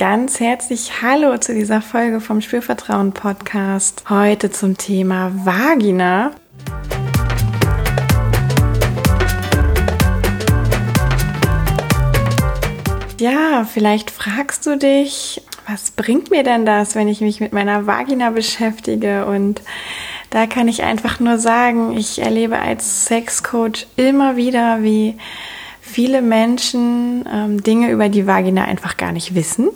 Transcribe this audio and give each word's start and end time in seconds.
Ganz 0.00 0.40
herzlich 0.40 1.02
Hallo 1.02 1.36
zu 1.36 1.52
dieser 1.52 1.82
Folge 1.82 2.22
vom 2.22 2.40
Spürvertrauen 2.40 3.12
Podcast. 3.12 4.02
Heute 4.08 4.50
zum 4.50 4.78
Thema 4.78 5.30
Vagina. 5.44 6.30
Ja, 13.18 13.68
vielleicht 13.70 14.10
fragst 14.10 14.64
du 14.64 14.78
dich, 14.78 15.42
was 15.68 15.90
bringt 15.90 16.30
mir 16.30 16.44
denn 16.44 16.64
das, 16.64 16.94
wenn 16.94 17.06
ich 17.06 17.20
mich 17.20 17.40
mit 17.40 17.52
meiner 17.52 17.86
Vagina 17.86 18.30
beschäftige? 18.30 19.26
Und 19.26 19.60
da 20.30 20.46
kann 20.46 20.66
ich 20.66 20.82
einfach 20.82 21.20
nur 21.20 21.36
sagen, 21.36 21.94
ich 21.94 22.22
erlebe 22.22 22.58
als 22.58 23.04
Sexcoach 23.04 23.86
immer 23.96 24.36
wieder, 24.36 24.82
wie 24.82 25.18
viele 25.90 26.22
Menschen 26.22 27.28
ähm, 27.30 27.62
Dinge 27.62 27.90
über 27.90 28.08
die 28.08 28.26
Vagina 28.26 28.64
einfach 28.64 28.96
gar 28.96 29.12
nicht 29.12 29.34
wissen. 29.34 29.68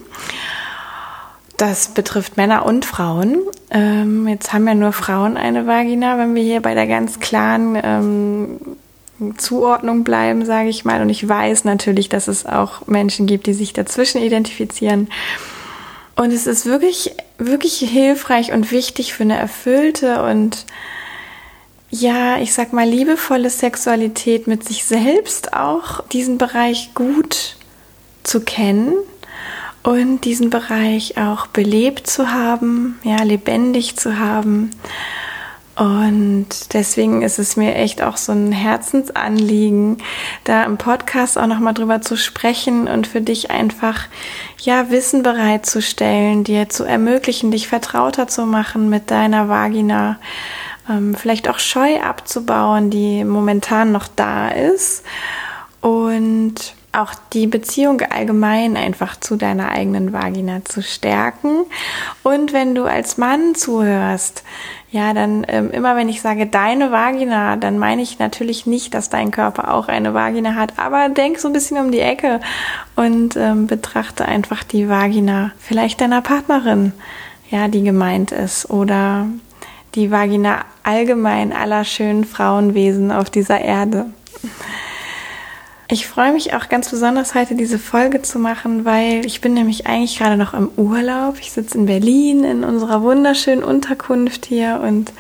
Das 1.56 1.88
betrifft 1.88 2.36
Männer 2.36 2.64
und 2.66 2.84
Frauen. 2.84 3.36
Ähm, 3.70 4.26
jetzt 4.26 4.52
haben 4.52 4.66
ja 4.66 4.74
nur 4.74 4.92
Frauen 4.92 5.36
eine 5.36 5.66
Vagina, 5.66 6.18
wenn 6.18 6.34
wir 6.34 6.42
hier 6.42 6.60
bei 6.60 6.74
der 6.74 6.86
ganz 6.86 7.20
klaren 7.20 7.78
ähm, 7.82 8.60
Zuordnung 9.36 10.02
bleiben, 10.04 10.44
sage 10.44 10.68
ich 10.68 10.84
mal. 10.84 11.00
Und 11.00 11.10
ich 11.10 11.28
weiß 11.28 11.64
natürlich, 11.64 12.08
dass 12.08 12.28
es 12.28 12.46
auch 12.46 12.86
Menschen 12.86 13.26
gibt, 13.26 13.46
die 13.46 13.54
sich 13.54 13.72
dazwischen 13.72 14.20
identifizieren. 14.20 15.08
Und 16.16 16.32
es 16.32 16.46
ist 16.46 16.66
wirklich, 16.66 17.12
wirklich 17.38 17.78
hilfreich 17.78 18.52
und 18.52 18.70
wichtig 18.70 19.14
für 19.14 19.24
eine 19.24 19.36
erfüllte 19.36 20.22
und 20.22 20.64
ja, 21.94 22.38
ich 22.38 22.52
sag 22.52 22.72
mal, 22.72 22.88
liebevolle 22.88 23.50
Sexualität 23.50 24.48
mit 24.48 24.66
sich 24.66 24.84
selbst 24.84 25.54
auch 25.54 26.00
diesen 26.08 26.38
Bereich 26.38 26.92
gut 26.94 27.56
zu 28.24 28.40
kennen 28.40 28.94
und 29.84 30.22
diesen 30.24 30.50
Bereich 30.50 31.18
auch 31.18 31.46
belebt 31.46 32.08
zu 32.08 32.32
haben, 32.32 32.98
ja, 33.04 33.22
lebendig 33.22 33.96
zu 33.96 34.18
haben. 34.18 34.70
Und 35.76 36.72
deswegen 36.72 37.22
ist 37.22 37.38
es 37.38 37.56
mir 37.56 37.74
echt 37.74 38.02
auch 38.02 38.16
so 38.16 38.32
ein 38.32 38.52
Herzensanliegen, 38.52 39.98
da 40.44 40.64
im 40.64 40.78
Podcast 40.78 41.36
auch 41.38 41.46
nochmal 41.46 41.74
drüber 41.74 42.00
zu 42.00 42.16
sprechen 42.16 42.88
und 42.88 43.06
für 43.06 43.20
dich 43.20 43.50
einfach, 43.50 44.06
ja, 44.58 44.90
Wissen 44.90 45.22
bereitzustellen, 45.22 46.42
dir 46.42 46.68
zu 46.68 46.84
ermöglichen, 46.84 47.52
dich 47.52 47.68
vertrauter 47.68 48.26
zu 48.26 48.46
machen 48.46 48.88
mit 48.88 49.10
deiner 49.10 49.48
Vagina 49.48 50.18
ähm, 50.88 51.14
vielleicht 51.14 51.48
auch 51.48 51.58
Scheu 51.58 52.00
abzubauen, 52.00 52.90
die 52.90 53.24
momentan 53.24 53.92
noch 53.92 54.08
da 54.08 54.48
ist 54.48 55.04
und 55.80 56.74
auch 56.94 57.12
die 57.32 57.46
Beziehung 57.46 58.00
allgemein 58.02 58.76
einfach 58.76 59.18
zu 59.18 59.36
deiner 59.36 59.70
eigenen 59.70 60.12
Vagina 60.12 60.64
zu 60.64 60.82
stärken. 60.82 61.64
Und 62.22 62.52
wenn 62.52 62.74
du 62.74 62.84
als 62.84 63.18
Mann 63.18 63.54
zuhörst, 63.54 64.44
ja, 64.90 65.12
dann 65.12 65.44
ähm, 65.48 65.72
immer 65.72 65.96
wenn 65.96 66.08
ich 66.08 66.22
sage 66.22 66.46
deine 66.46 66.92
Vagina, 66.92 67.56
dann 67.56 67.78
meine 67.78 68.02
ich 68.02 68.20
natürlich 68.20 68.64
nicht, 68.64 68.94
dass 68.94 69.10
dein 69.10 69.32
Körper 69.32 69.74
auch 69.74 69.88
eine 69.88 70.14
Vagina 70.14 70.54
hat, 70.54 70.78
aber 70.78 71.08
denk 71.08 71.40
so 71.40 71.48
ein 71.48 71.52
bisschen 71.52 71.78
um 71.78 71.90
die 71.90 72.00
Ecke 72.00 72.40
und 72.94 73.36
ähm, 73.36 73.66
betrachte 73.66 74.24
einfach 74.24 74.62
die 74.62 74.88
Vagina 74.88 75.50
vielleicht 75.58 76.00
deiner 76.00 76.22
Partnerin, 76.22 76.92
ja, 77.50 77.66
die 77.66 77.82
gemeint 77.82 78.30
ist 78.30 78.70
oder 78.70 79.26
die 79.94 80.10
Vagina 80.10 80.64
allgemein 80.82 81.52
aller 81.52 81.84
schönen 81.84 82.24
Frauenwesen 82.24 83.12
auf 83.12 83.30
dieser 83.30 83.60
Erde. 83.60 84.06
Ich 85.88 86.06
freue 86.06 86.32
mich 86.32 86.54
auch 86.54 86.68
ganz 86.68 86.90
besonders 86.90 87.34
heute 87.34 87.54
diese 87.54 87.78
Folge 87.78 88.22
zu 88.22 88.38
machen, 88.38 88.84
weil 88.84 89.24
ich 89.26 89.40
bin 89.40 89.54
nämlich 89.54 89.86
eigentlich 89.86 90.18
gerade 90.18 90.36
noch 90.36 90.54
im 90.54 90.70
Urlaub. 90.76 91.36
Ich 91.40 91.52
sitze 91.52 91.78
in 91.78 91.86
Berlin 91.86 92.42
in 92.42 92.64
unserer 92.64 93.02
wunderschönen 93.02 93.62
Unterkunft 93.62 94.46
hier 94.46 94.80
und 94.82 95.12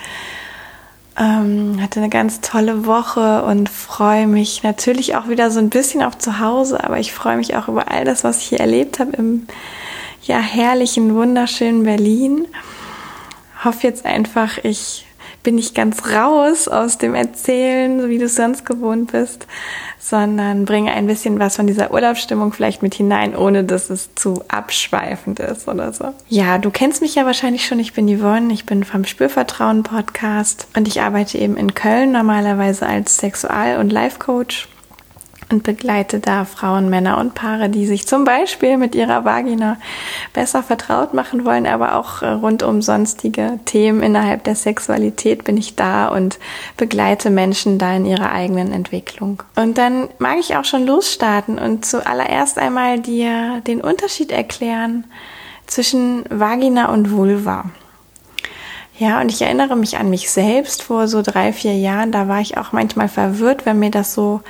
ähm, 1.18 1.80
hatte 1.80 2.00
eine 2.00 2.08
ganz 2.08 2.40
tolle 2.40 2.86
Woche 2.86 3.44
und 3.44 3.68
freue 3.68 4.26
mich 4.26 4.62
natürlich 4.62 5.14
auch 5.16 5.28
wieder 5.28 5.50
so 5.50 5.60
ein 5.60 5.70
bisschen 5.70 6.02
auf 6.02 6.18
zu 6.18 6.40
Hause, 6.40 6.82
aber 6.82 6.98
ich 6.98 7.12
freue 7.12 7.36
mich 7.36 7.54
auch 7.56 7.68
über 7.68 7.90
all 7.90 8.04
das, 8.04 8.24
was 8.24 8.38
ich 8.38 8.46
hier 8.46 8.60
erlebt 8.60 8.98
habe 8.98 9.12
im 9.16 9.46
ja 10.22 10.38
herrlichen, 10.38 11.14
wunderschönen 11.14 11.84
Berlin 11.84 12.46
hoffe 13.64 13.86
jetzt 13.86 14.04
einfach, 14.04 14.58
ich 14.62 15.06
bin 15.42 15.54
nicht 15.56 15.74
ganz 15.74 16.06
raus 16.10 16.68
aus 16.68 16.98
dem 16.98 17.14
Erzählen, 17.14 18.00
so 18.00 18.08
wie 18.08 18.18
du 18.18 18.24
es 18.24 18.34
sonst 18.34 18.64
gewohnt 18.64 19.12
bist, 19.12 19.46
sondern 20.00 20.64
bringe 20.64 20.92
ein 20.92 21.06
bisschen 21.06 21.38
was 21.38 21.56
von 21.56 21.66
dieser 21.66 21.92
Urlaubsstimmung 21.92 22.52
vielleicht 22.52 22.82
mit 22.82 22.94
hinein, 22.94 23.36
ohne 23.36 23.62
dass 23.62 23.90
es 23.90 24.14
zu 24.14 24.42
abschweifend 24.48 25.40
ist 25.40 25.68
oder 25.68 25.92
so. 25.92 26.14
Ja, 26.28 26.58
du 26.58 26.70
kennst 26.70 27.02
mich 27.02 27.14
ja 27.14 27.26
wahrscheinlich 27.26 27.66
schon. 27.66 27.78
Ich 27.78 27.92
bin 27.92 28.08
Yvonne, 28.08 28.52
ich 28.52 28.66
bin 28.66 28.84
vom 28.84 29.04
Spürvertrauen 29.04 29.82
Podcast 29.82 30.66
und 30.76 30.88
ich 30.88 31.02
arbeite 31.02 31.38
eben 31.38 31.56
in 31.56 31.74
Köln 31.74 32.12
normalerweise 32.12 32.86
als 32.86 33.18
Sexual- 33.18 33.78
und 33.78 33.92
Life-Coach 33.92 34.68
und 35.50 35.62
begleite 35.62 36.20
da 36.20 36.44
Frauen, 36.44 36.90
Männer 36.90 37.18
und 37.18 37.34
Paare, 37.34 37.68
die 37.68 37.86
sich 37.86 38.06
zum 38.06 38.24
Beispiel 38.24 38.76
mit 38.76 38.94
ihrer 38.94 39.24
Vagina 39.24 39.76
besser 40.32 40.62
vertraut 40.62 41.14
machen 41.14 41.44
wollen, 41.44 41.66
aber 41.66 41.96
auch 41.96 42.22
äh, 42.22 42.28
rund 42.28 42.62
um 42.62 42.82
sonstige 42.82 43.58
Themen 43.64 44.02
innerhalb 44.02 44.44
der 44.44 44.54
Sexualität 44.54 45.44
bin 45.44 45.56
ich 45.56 45.76
da 45.76 46.08
und 46.08 46.38
begleite 46.76 47.30
Menschen 47.30 47.78
da 47.78 47.94
in 47.94 48.06
ihrer 48.06 48.32
eigenen 48.32 48.72
Entwicklung. 48.72 49.42
Und 49.56 49.78
dann 49.78 50.08
mag 50.18 50.38
ich 50.38 50.56
auch 50.56 50.64
schon 50.64 50.86
losstarten 50.86 51.58
und 51.58 51.84
zuallererst 51.84 52.58
einmal 52.58 53.00
dir 53.00 53.60
den 53.66 53.80
Unterschied 53.80 54.32
erklären 54.32 55.04
zwischen 55.66 56.24
Vagina 56.30 56.92
und 56.92 57.10
Vulva. 57.10 57.64
Ja, 58.96 59.20
und 59.20 59.28
ich 59.30 59.42
erinnere 59.42 59.76
mich 59.76 59.98
an 59.98 60.08
mich 60.08 60.30
selbst 60.30 60.82
vor 60.82 61.08
so 61.08 61.20
drei, 61.22 61.52
vier 61.52 61.76
Jahren. 61.76 62.12
Da 62.12 62.28
war 62.28 62.40
ich 62.40 62.56
auch 62.56 62.70
manchmal 62.70 63.08
verwirrt, 63.08 63.66
wenn 63.66 63.80
mir 63.80 63.90
das 63.90 64.14
so 64.14 64.40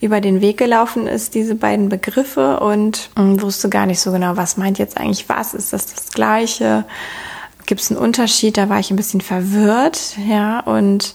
über 0.00 0.20
den 0.20 0.40
Weg 0.40 0.56
gelaufen 0.56 1.06
ist, 1.06 1.34
diese 1.34 1.54
beiden 1.54 1.88
Begriffe 1.88 2.60
und 2.60 3.10
ähm, 3.16 3.40
wusste 3.42 3.68
gar 3.68 3.86
nicht 3.86 4.00
so 4.00 4.12
genau, 4.12 4.36
was 4.36 4.56
meint 4.56 4.78
jetzt 4.78 4.96
eigentlich 4.96 5.28
was? 5.28 5.54
Ist 5.54 5.72
das 5.72 5.86
das 5.86 6.10
Gleiche? 6.10 6.84
Gibt 7.66 7.82
es 7.82 7.90
einen 7.90 8.00
Unterschied? 8.00 8.56
Da 8.56 8.68
war 8.68 8.78
ich 8.80 8.90
ein 8.90 8.96
bisschen 8.96 9.20
verwirrt, 9.20 10.16
ja, 10.26 10.60
und 10.60 11.14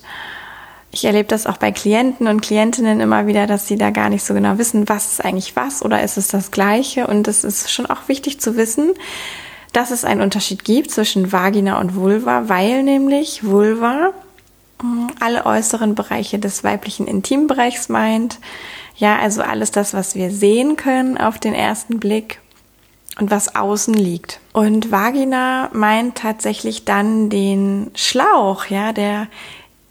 ich 0.91 1.03
erlebe 1.03 1.27
das 1.27 1.45
auch 1.45 1.57
bei 1.57 1.71
Klienten 1.71 2.27
und 2.27 2.41
Klientinnen 2.41 3.01
immer 3.01 3.27
wieder, 3.27 3.47
dass 3.47 3.67
sie 3.67 3.75
da 3.75 3.89
gar 3.89 4.09
nicht 4.09 4.23
so 4.23 4.33
genau 4.33 4.57
wissen, 4.57 4.87
was 4.87 5.13
ist 5.13 5.25
eigentlich 5.25 5.55
was 5.55 5.83
oder 5.83 6.01
ist 6.01 6.17
es 6.17 6.29
das 6.29 6.51
Gleiche? 6.51 7.07
Und 7.07 7.27
es 7.27 7.43
ist 7.43 7.71
schon 7.71 7.85
auch 7.85 8.07
wichtig 8.07 8.39
zu 8.39 8.55
wissen, 8.55 8.93
dass 9.73 9.91
es 9.91 10.05
einen 10.05 10.21
Unterschied 10.21 10.63
gibt 10.63 10.91
zwischen 10.91 11.33
Vagina 11.33 11.81
und 11.81 11.95
Vulva, 11.95 12.47
weil 12.47 12.83
nämlich 12.83 13.43
Vulva 13.43 14.13
alle 15.19 15.45
äußeren 15.45 15.95
Bereiche 15.95 16.39
des 16.39 16.63
weiblichen 16.63 17.07
Intimbereichs 17.07 17.89
meint. 17.89 18.39
Ja, 18.97 19.17
also 19.17 19.41
alles 19.41 19.71
das, 19.71 19.93
was 19.93 20.15
wir 20.15 20.31
sehen 20.31 20.75
können 20.77 21.17
auf 21.17 21.37
den 21.37 21.53
ersten 21.53 21.99
Blick 21.99 22.39
und 23.19 23.31
was 23.31 23.55
außen 23.55 23.93
liegt. 23.93 24.39
Und 24.53 24.91
Vagina 24.91 25.69
meint 25.73 26.17
tatsächlich 26.17 26.85
dann 26.85 27.29
den 27.29 27.91
Schlauch, 27.95 28.65
ja, 28.67 28.93
der 28.93 29.27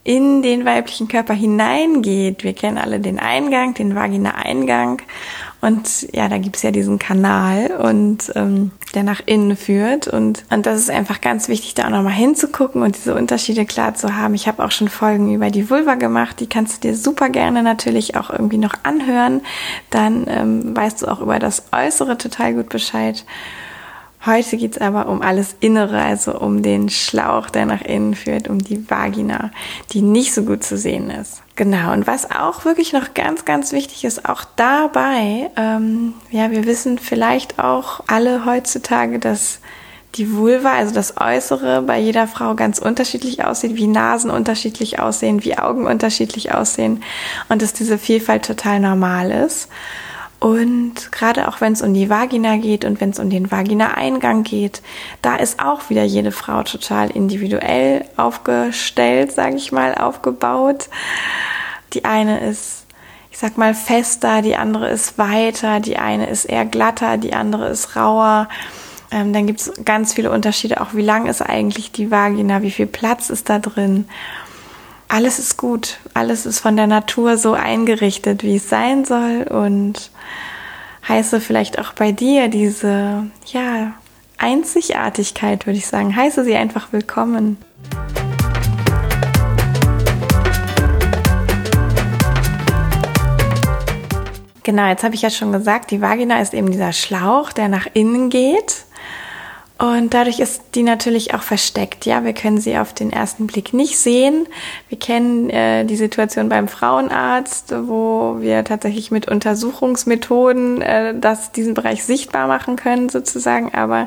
in 0.05 0.43
den 0.43 0.67
weiblichen 0.67 1.09
Körper 1.09 1.33
hineingeht. 1.33 2.45
Wir 2.45 2.53
kennen 2.53 2.77
alle 2.77 3.01
den 3.01 3.19
Eingang, 3.19 3.73
den 3.73 3.95
Vagina-Eingang. 3.95 5.01
Und 5.65 6.13
ja, 6.13 6.29
da 6.29 6.37
gibt's 6.37 6.61
ja 6.61 6.73
diesen 6.73 6.99
Kanal 6.99 7.71
und 7.71 8.31
ähm, 8.35 8.71
der 8.95 9.03
nach 9.03 9.23
innen 9.25 9.57
führt. 9.57 10.09
Und, 10.09 10.45
und 10.51 10.67
das 10.67 10.79
ist 10.79 10.91
einfach 10.91 11.23
ganz 11.23 11.49
wichtig, 11.49 11.73
da 11.73 11.87
auch 11.87 11.91
nochmal 11.91 12.13
hinzugucken 12.13 12.83
und 12.83 12.97
diese 12.97 13.15
Unterschiede 13.15 13.65
klar 13.65 13.95
zu 13.95 14.15
haben. 14.15 14.35
Ich 14.35 14.47
habe 14.47 14.63
auch 14.63 14.71
schon 14.71 14.89
Folgen 14.89 15.35
über 15.35 15.51
die 15.51 15.71
Vulva 15.71 15.95
gemacht, 15.95 16.39
die 16.41 16.49
kannst 16.49 16.77
du 16.85 16.89
dir 16.89 16.95
super 16.95 17.31
gerne 17.31 17.63
natürlich 17.63 18.15
auch 18.15 18.29
irgendwie 18.29 18.59
noch 18.59 18.75
anhören. 18.83 19.41
Dann 19.89 20.27
ähm, 20.29 20.77
weißt 20.77 21.01
du 21.01 21.07
auch 21.07 21.23
über 21.23 21.39
das 21.39 21.65
Äußere 21.73 22.19
total 22.19 22.53
gut 22.53 22.69
Bescheid. 22.69 23.25
Heute 24.26 24.56
geht's 24.56 24.79
aber 24.79 25.09
um 25.09 25.21
alles 25.21 25.55
Innere, 25.61 26.00
also 26.00 26.38
um 26.38 26.62
den 26.62 26.88
Schlauch, 26.88 27.50
der 27.50 27.67
nach 27.67 27.82
innen 27.82 28.15
führt, 28.15 28.49
um 28.49 28.59
die 28.59 28.88
Vagina, 28.88 29.50
die 29.93 30.00
nicht 30.00 30.32
so 30.32 30.44
gut 30.44 30.65
zu 30.65 30.79
sehen 30.79 31.11
ist. 31.11 31.43
Genau, 31.56 31.93
und 31.93 32.06
was 32.06 32.31
auch 32.31 32.65
wirklich 32.65 32.93
noch 32.93 33.12
ganz, 33.12 33.44
ganz 33.44 33.73
wichtig 33.73 34.05
ist, 34.05 34.29
auch 34.29 34.44
dabei, 34.56 35.50
ähm, 35.56 36.15
ja, 36.31 36.50
wir 36.50 36.65
wissen 36.65 36.99
vielleicht 36.99 37.59
auch 37.59 38.00
alle 38.06 38.47
heutzutage, 38.47 39.19
dass 39.19 39.61
die 40.17 40.32
Vulva, 40.35 40.73
also 40.73 40.94
das 40.94 41.20
Äußere, 41.20 41.82
bei 41.82 41.99
jeder 41.99 42.27
Frau 42.27 42.55
ganz 42.55 42.79
unterschiedlich 42.79 43.44
aussieht, 43.44 43.77
wie 43.77 43.87
Nasen 43.87 44.31
unterschiedlich 44.31 45.00
aussehen, 45.00 45.44
wie 45.44 45.59
Augen 45.59 45.87
unterschiedlich 45.87 46.55
aussehen 46.55 47.03
und 47.49 47.62
dass 47.62 47.73
diese 47.73 47.99
Vielfalt 47.99 48.44
total 48.44 48.81
normal 48.81 49.31
ist. 49.31 49.69
Und 50.44 51.11
gerade 51.11 51.49
auch 51.49 51.62
wenn 51.62 51.73
es 51.73 51.81
um 51.81 51.94
die 51.94 52.11
Vagina 52.11 52.58
geht 52.58 52.85
und 52.85 53.00
wenn 53.00 53.08
es 53.08 53.19
um 53.19 53.31
den 53.31 53.50
Vagina-Eingang 53.50 54.43
geht, 54.43 54.82
da 55.23 55.37
ist 55.37 55.58
auch 55.58 55.88
wieder 55.88 56.05
jede 56.05 56.32
Frau 56.32 56.62
total 56.64 57.11
individuell 57.11 58.05
aufgestellt, 58.19 59.32
sage 59.32 59.56
ich 59.56 59.73
mal, 59.73 59.94
aufgebaut. 59.94 60.91
Die 61.94 62.05
eine 62.05 62.46
ist, 62.46 62.85
ich 63.31 63.38
sag 63.38 63.56
mal, 63.56 63.73
fester, 63.73 64.43
die 64.43 64.55
andere 64.55 64.91
ist 64.91 65.17
weiter, 65.17 65.81
die 65.81 65.96
eine 65.96 66.29
ist 66.29 66.44
eher 66.44 66.67
glatter, 66.67 67.17
die 67.17 67.32
andere 67.32 67.69
ist 67.69 67.96
rauer. 67.96 68.50
Ähm, 69.11 69.32
dann 69.32 69.46
gibt 69.46 69.62
es 69.62 69.73
ganz 69.82 70.12
viele 70.12 70.31
Unterschiede, 70.31 70.82
auch 70.82 70.93
wie 70.93 71.00
lang 71.00 71.25
ist 71.25 71.41
eigentlich 71.41 71.91
die 71.91 72.11
Vagina, 72.11 72.61
wie 72.61 72.70
viel 72.70 72.87
Platz 72.87 73.31
ist 73.31 73.49
da 73.49 73.61
drin 73.61 74.05
alles 75.09 75.39
ist 75.39 75.56
gut, 75.56 75.99
alles 76.15 76.47
ist 76.47 76.61
von 76.61 76.77
der 76.77 76.87
Natur 76.87 77.37
so 77.37 77.53
eingerichtet, 77.53 78.43
wie 78.43 78.56
es 78.56 78.69
sein 78.69 79.05
soll 79.05 79.43
und 79.43 80.11
heiße 81.09 81.41
vielleicht 81.41 81.79
auch 81.79 81.93
bei 81.93 82.12
dir 82.12 82.49
diese, 82.49 83.27
ja, 83.47 83.93
Einzigartigkeit, 84.39 85.67
würde 85.67 85.79
ich 85.79 85.87
sagen, 85.87 86.15
heiße 86.15 86.45
sie 86.45 86.56
einfach 86.56 86.93
willkommen. 86.93 87.59
Genau, 94.65 94.89
jetzt 94.89 95.05
habe 95.05 95.15
ich 95.15 95.23
ja 95.23 95.29
schon 95.29 95.53
gesagt, 95.53 95.91
die 95.91 96.01
Vagina 96.01 96.41
ist 96.41 96.55
eben 96.55 96.71
dieser 96.71 96.95
Schlauch, 96.95 97.53
der 97.53 97.69
nach 97.69 97.87
innen 97.93 98.31
geht. 98.31 98.87
Und 99.76 100.15
dadurch 100.15 100.38
ist 100.38 100.62
die 100.76 100.85
natürlich 100.85 101.35
auch 101.35 101.43
versteckt. 101.43 102.06
Ja, 102.06 102.25
wir 102.25 102.32
können 102.32 102.59
sie 102.59 102.79
auf 102.79 102.93
den 102.93 103.12
ersten 103.12 103.49
Blick 103.49 103.75
nicht 103.75 103.99
sehen. 103.99 104.47
Wir 104.88 104.99
kennen 104.99 105.50
äh, 105.50 105.85
die 105.85 105.97
Situation 105.97 106.49
beim 106.49 106.69
Frauenarzt, 106.69 107.75
wo 107.88 108.37
wir 108.38 108.62
tatsächlich 108.65 109.11
mit 109.11 109.29
Untersuchungsmethoden 109.29 110.81
äh, 110.81 111.19
das, 111.19 111.50
diesen 111.50 111.75
Bereich 111.75 112.05
sichtbar 112.05 112.47
machen 112.47 112.76
können, 112.76 113.09
sozusagen. 113.09 113.75
Aber 113.75 114.06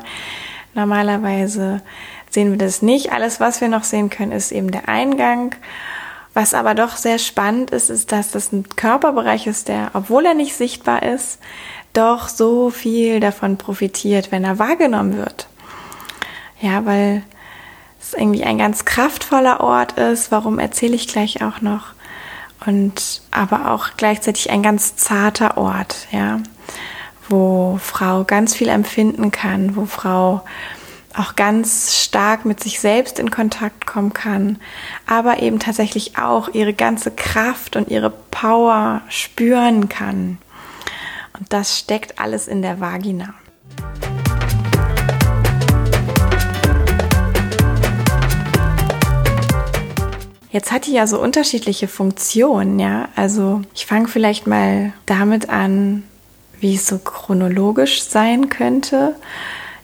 normalerweise 0.72 1.82
sehen 2.30 2.50
wir 2.50 2.58
das 2.58 2.80
nicht. 2.80 3.12
Alles, 3.12 3.38
was 3.38 3.60
wir 3.60 3.68
noch 3.68 3.84
sehen 3.84 4.08
können, 4.08 4.32
ist 4.32 4.52
eben 4.52 4.70
der 4.70 4.88
Eingang. 4.88 5.54
Was 6.32 6.54
aber 6.54 6.74
doch 6.74 6.96
sehr 6.96 7.18
spannend 7.18 7.72
ist, 7.72 7.90
ist, 7.90 8.10
dass 8.10 8.30
das 8.30 8.52
ein 8.52 8.64
Körperbereich 8.76 9.46
ist, 9.46 9.68
der, 9.68 9.90
obwohl 9.92 10.24
er 10.24 10.34
nicht 10.34 10.54
sichtbar 10.54 11.02
ist, 11.02 11.40
doch 11.92 12.28
so 12.28 12.70
viel 12.70 13.20
davon 13.20 13.58
profitiert, 13.58 14.32
wenn 14.32 14.44
er 14.44 14.58
wahrgenommen 14.58 15.18
wird. 15.18 15.46
Ja, 16.60 16.84
weil 16.84 17.22
es 18.00 18.14
irgendwie 18.14 18.44
ein 18.44 18.58
ganz 18.58 18.84
kraftvoller 18.84 19.60
Ort 19.60 19.92
ist. 19.92 20.30
Warum 20.30 20.58
erzähle 20.58 20.94
ich 20.94 21.08
gleich 21.08 21.42
auch 21.42 21.60
noch? 21.60 21.94
Und 22.66 23.22
aber 23.30 23.70
auch 23.70 23.90
gleichzeitig 23.96 24.50
ein 24.50 24.62
ganz 24.62 24.96
zarter 24.96 25.56
Ort, 25.56 26.08
ja, 26.10 26.40
wo 27.28 27.78
Frau 27.80 28.24
ganz 28.24 28.54
viel 28.54 28.68
empfinden 28.68 29.30
kann, 29.30 29.76
wo 29.76 29.86
Frau 29.86 30.42
auch 31.14 31.36
ganz 31.36 31.96
stark 31.96 32.44
mit 32.44 32.60
sich 32.60 32.80
selbst 32.80 33.18
in 33.18 33.30
Kontakt 33.30 33.86
kommen 33.86 34.12
kann, 34.12 34.58
aber 35.06 35.42
eben 35.42 35.58
tatsächlich 35.58 36.18
auch 36.18 36.48
ihre 36.54 36.74
ganze 36.74 37.10
Kraft 37.10 37.76
und 37.76 37.88
ihre 37.88 38.10
Power 38.10 39.02
spüren 39.08 39.88
kann. 39.88 40.38
Und 41.38 41.52
das 41.52 41.78
steckt 41.78 42.20
alles 42.20 42.48
in 42.48 42.62
der 42.62 42.80
Vagina. 42.80 43.34
Jetzt 50.50 50.72
hat 50.72 50.86
die 50.86 50.92
ja 50.92 51.06
so 51.06 51.20
unterschiedliche 51.20 51.88
Funktionen, 51.88 52.78
ja. 52.78 53.08
Also 53.16 53.60
ich 53.74 53.86
fange 53.86 54.08
vielleicht 54.08 54.46
mal 54.46 54.92
damit 55.06 55.50
an, 55.50 56.04
wie 56.60 56.74
es 56.74 56.86
so 56.86 56.98
chronologisch 56.98 58.02
sein 58.02 58.48
könnte. 58.48 59.14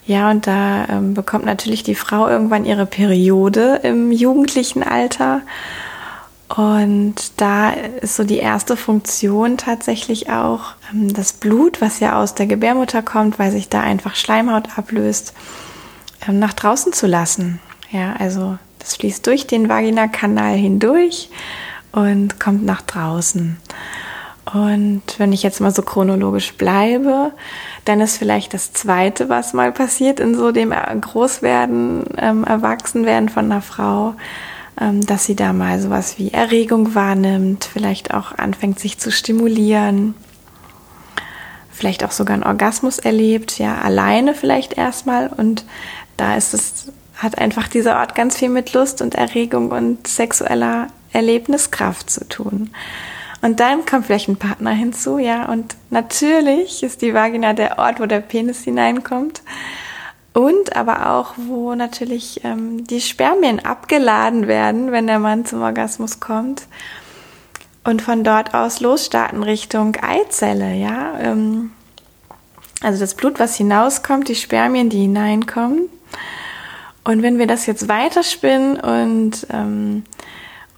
Ja, 0.07 0.31
und 0.31 0.47
da 0.47 0.87
ähm, 0.89 1.15
bekommt 1.15 1.45
natürlich 1.45 1.83
die 1.83 1.95
Frau 1.95 2.29
irgendwann 2.29 2.65
ihre 2.65 2.87
Periode 2.87 3.81
im 3.83 4.13
jugendlichen 4.13 4.83
Alter. 4.83 5.41
Und 6.49 7.15
da 7.39 7.71
ist 7.71 8.17
so 8.17 8.25
die 8.25 8.37
erste 8.37 8.77
Funktion 8.77 9.57
tatsächlich 9.57 10.31
auch 10.31 10.75
ähm, 10.93 11.13
das 11.13 11.33
Blut, 11.33 11.81
was 11.81 12.01
ja 12.01 12.21
aus 12.21 12.35
der 12.35 12.47
Gebärmutter 12.47 13.03
kommt, 13.03 13.39
weil 13.39 13.51
sich 13.51 13.71
da 13.71 13.81
einfach 13.81 14.15
Schleimhaut 14.15 14.79
ablöst, 14.79 15.33
ähm, 16.29 16.39
nach 16.39 16.53
draußen 16.53 16.93
zu 16.93 17.07
lassen. 17.07 17.61
Ja, 17.91 18.15
also 18.19 18.59
das 18.85 18.97
fließt 18.97 19.27
durch 19.27 19.47
den 19.47 19.71
Vaginakanal 19.71 20.57
hindurch 20.57 21.31
und 21.91 22.39
kommt 22.39 22.67
nach 22.67 22.83
draußen. 22.83 23.57
Und 24.53 25.03
wenn 25.17 25.33
ich 25.33 25.43
jetzt 25.43 25.63
mal 25.63 25.75
so 25.75 25.81
chronologisch 25.81 26.53
bleibe, 26.55 27.33
dann 27.87 28.03
ist 28.03 28.19
vielleicht 28.19 28.53
das 28.53 28.75
Zweite, 28.75 29.31
was 29.31 29.55
mal 29.55 29.73
passiert 29.73 30.21
in 30.21 30.35
so 30.35 30.53
dem 30.53 30.71
Großwerden, 31.01 32.05
ähm, 32.19 32.45
Erwachsenwerden 32.45 33.31
von 33.31 33.47
einer 33.47 33.63
Frau, 33.63 34.17
ähm, 34.79 35.05
dass 35.07 35.25
sie 35.25 35.35
da 35.35 35.55
mal 35.55 35.81
sowas 35.81 36.19
wie 36.19 36.31
Erregung 36.31 36.95
wahrnimmt, 36.95 37.65
vielleicht 37.65 38.13
auch 38.13 38.37
anfängt 38.37 38.79
sich 38.81 38.99
zu 38.99 39.11
stimulieren, 39.11 40.15
vielleicht 41.71 42.05
auch 42.05 42.13
sogar 42.13 42.35
einen 42.35 42.45
Orgasmus 42.45 42.99
erlebt, 42.99 43.59
ja, 43.59 43.79
alleine 43.79 44.35
vielleicht 44.35 44.75
erstmal. 44.77 45.29
Und 45.29 45.65
da 46.19 46.37
ist 46.37 46.53
es 46.53 46.93
hat 47.25 47.39
einfach 47.39 47.69
dieser 47.69 47.99
Ort 47.99 48.15
ganz 48.15 48.37
viel 48.37 48.51
mit 48.51 48.73
Lust 48.75 49.03
und 49.03 49.15
Erregung 49.15 49.71
und 49.71 50.07
sexueller 50.07 50.89
Erlebniskraft 51.13 52.11
zu 52.11 52.29
tun. 52.29 52.71
Und 53.43 53.61
dann 53.61 53.85
kommt 53.85 54.07
vielleicht 54.07 54.29
ein 54.29 54.37
Partner 54.37 54.71
hinzu, 54.71 55.19
ja, 55.19 55.47
und 55.51 55.77
natürlich 55.91 56.83
ist 56.83 57.03
die 57.03 57.13
Vagina 57.13 57.53
der 57.53 57.79
Ort, 57.79 58.01
wo 58.01 58.07
der 58.07 58.21
Penis 58.21 58.63
hineinkommt. 58.63 59.43
Und 60.33 60.75
aber 60.75 61.11
auch, 61.11 61.35
wo 61.37 61.75
natürlich 61.75 62.41
ähm, 62.43 62.85
die 62.85 63.01
Spermien 63.01 63.65
abgeladen 63.65 64.49
werden, 64.49 64.91
wenn 64.91 65.07
der 65.07 65.21
Mann 65.21 65.45
zum 65.47 65.63
Orgasmus 65.63 66.19
kommt. 66.19 66.67
Und 67.85 68.03
von 68.03 68.25
dort 68.25 68.55
aus 68.55 68.81
losstarten 68.81 69.43
Richtung 69.43 69.97
Eizelle, 70.01 70.75
ja. 70.75 71.19
Ähm, 71.21 71.71
also 72.81 72.99
das 72.99 73.15
Blut, 73.15 73.39
was 73.39 73.57
hinauskommt, 73.57 74.29
die 74.29 74.35
Spermien, 74.35 74.91
die 74.91 75.03
hineinkommen. 75.03 75.89
Und 77.05 77.23
wenn 77.23 77.39
wir 77.39 77.47
das 77.47 77.67
jetzt 77.67 77.89
weiterspinnen 77.89 78.81
und 78.81 79.47
ähm, 79.53 80.05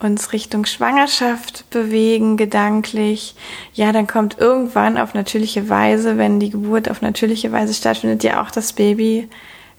uns 0.01 0.33
Richtung 0.33 0.67
Schwangerschaft 0.67 1.71
bewegen, 1.71 2.37
gedanklich, 2.37 3.37
ja, 3.73 3.93
dann 3.93 4.07
kommt 4.07 4.39
irgendwann 4.39 4.99
auf 4.99 5.15
natürliche 5.15 5.69
Weise, 5.69 6.19
wenn 6.19 6.41
die 6.41 6.51
Geburt 6.51 6.91
auf 6.91 7.01
natürliche 7.01 7.53
Weise 7.53 7.73
stattfindet, 7.73 8.25
ja 8.25 8.43
auch 8.43 8.51
das 8.51 8.73
Baby 8.73 9.29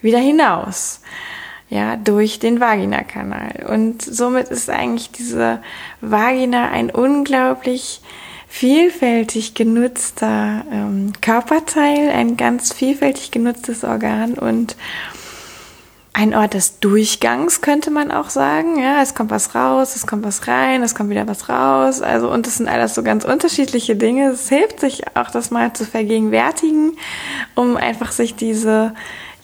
wieder 0.01 0.19
hinaus. 0.19 1.01
Ja, 1.69 1.97
durch 1.97 2.39
den 2.39 2.61
Vaginakanal. 2.61 3.65
Und 3.69 4.01
somit 4.01 4.47
ist 4.47 4.69
eigentlich 4.69 5.11
diese 5.11 5.61
Vagina 5.99 6.69
ein 6.69 6.89
unglaublich 6.89 7.99
vielfältig 8.47 9.53
genutzter 9.53 10.63
ähm, 10.71 11.11
Körperteil, 11.19 12.09
ein 12.09 12.37
ganz 12.37 12.71
vielfältig 12.71 13.31
genutztes 13.31 13.83
Organ 13.83 14.35
und 14.35 14.77
ein 16.17 16.33
Ort 16.33 16.55
des 16.55 16.79
Durchgangs, 16.79 17.61
könnte 17.61 17.91
man 17.91 18.11
auch 18.11 18.31
sagen. 18.31 18.79
Ja, 18.79 19.03
es 19.03 19.13
kommt 19.13 19.29
was 19.29 19.53
raus, 19.53 19.95
es 19.95 20.07
kommt 20.07 20.25
was 20.25 20.47
rein, 20.47 20.81
es 20.81 20.95
kommt 20.95 21.11
wieder 21.11 21.27
was 21.27 21.47
raus. 21.47 22.01
Also, 22.01 22.31
und 22.31 22.47
das 22.47 22.57
sind 22.57 22.67
alles 22.67 22.95
so 22.95 23.03
ganz 23.03 23.23
unterschiedliche 23.23 23.95
Dinge. 23.95 24.31
Es 24.31 24.49
hilft 24.49 24.79
sich 24.79 25.03
auch, 25.15 25.29
das 25.29 25.51
mal 25.51 25.73
zu 25.73 25.85
vergegenwärtigen, 25.85 26.97
um 27.53 27.77
einfach 27.77 28.11
sich 28.11 28.33
diese, 28.33 28.95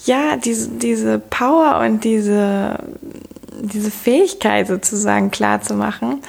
ja, 0.06 0.36
diese, 0.36 0.70
diese 0.70 1.20
Power 1.20 1.80
und 1.86 2.04
diese, 2.04 2.80
diese 3.62 3.92
Fähigkeit 3.92 4.66
sozusagen 4.66 5.30
klar 5.30 5.62
zu 5.62 5.76
machen. 5.76 6.24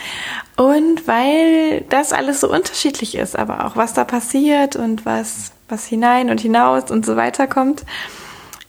Und 0.59 1.09
weil 1.09 1.87
das 1.89 2.13
alles 2.13 2.41
so 2.41 2.53
unterschiedlich 2.53 3.15
ist, 3.15 3.35
aber 3.35 3.65
auch 3.65 3.77
was 3.77 3.95
da 3.95 4.05
passiert 4.05 4.77
und 4.77 5.07
was, 5.07 5.53
was 5.71 5.87
hinein 5.87 6.29
und 6.29 6.43
hinaus 6.43 6.91
und 6.91 7.07
so 7.07 7.17
weiter 7.17 7.47
kommt, 7.47 7.83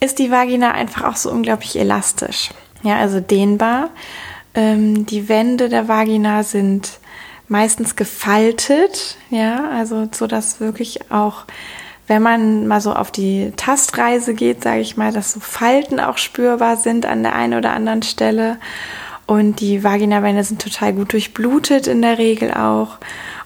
ist 0.05 0.19
die 0.19 0.31
Vagina 0.31 0.71
einfach 0.71 1.03
auch 1.03 1.15
so 1.15 1.31
unglaublich 1.31 1.77
elastisch. 1.77 2.51
Ja, 2.83 2.97
also 2.97 3.19
dehnbar. 3.19 3.89
Ähm, 4.53 5.05
die 5.05 5.27
Wände 5.27 5.69
der 5.69 5.87
Vagina 5.87 6.43
sind 6.43 6.99
meistens 7.47 7.95
gefaltet, 7.95 9.17
ja, 9.29 9.69
also 9.69 10.07
so 10.11 10.27
dass 10.27 10.59
wirklich 10.59 11.11
auch, 11.11 11.45
wenn 12.07 12.21
man 12.21 12.67
mal 12.67 12.81
so 12.81 12.93
auf 12.93 13.11
die 13.11 13.51
Tastreise 13.55 14.33
geht, 14.33 14.63
sage 14.63 14.81
ich 14.81 14.97
mal, 14.97 15.11
dass 15.11 15.33
so 15.33 15.39
Falten 15.39 15.99
auch 15.99 16.17
spürbar 16.17 16.77
sind 16.77 17.05
an 17.05 17.23
der 17.23 17.35
einen 17.35 17.55
oder 17.55 17.73
anderen 17.73 18.03
Stelle. 18.03 18.57
Und 19.27 19.59
die 19.59 19.83
Vaginawände 19.83 20.43
sind 20.43 20.61
total 20.61 20.93
gut 20.93 21.13
durchblutet 21.13 21.87
in 21.87 22.03
der 22.03 22.19
Regel 22.19 22.53
auch. 22.53 22.99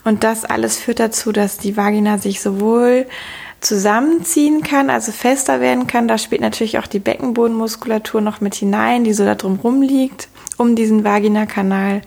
Und 0.03 0.25
das 0.25 0.43
alles 0.43 0.77
führt 0.77 0.99
dazu, 0.99 1.31
dass 1.31 1.57
die 1.57 1.77
Vagina 1.77 2.17
sich 2.17 2.41
sowohl 2.41 3.05
zusammenziehen 3.61 4.63
kann, 4.63 4.89
also 4.89 5.11
fester 5.11 5.59
werden 5.59 5.87
kann. 5.87 6.07
Da 6.07 6.17
spielt 6.17 6.41
natürlich 6.41 6.79
auch 6.79 6.87
die 6.87 6.99
Beckenbodenmuskulatur 6.99 8.21
noch 8.21 8.41
mit 8.41 8.55
hinein, 8.55 9.03
die 9.03 9.13
so 9.13 9.25
da 9.25 9.35
drum 9.35 9.81
liegt, 9.81 10.29
um 10.57 10.75
diesen 10.75 11.03
Vaginakanal. 11.03 12.01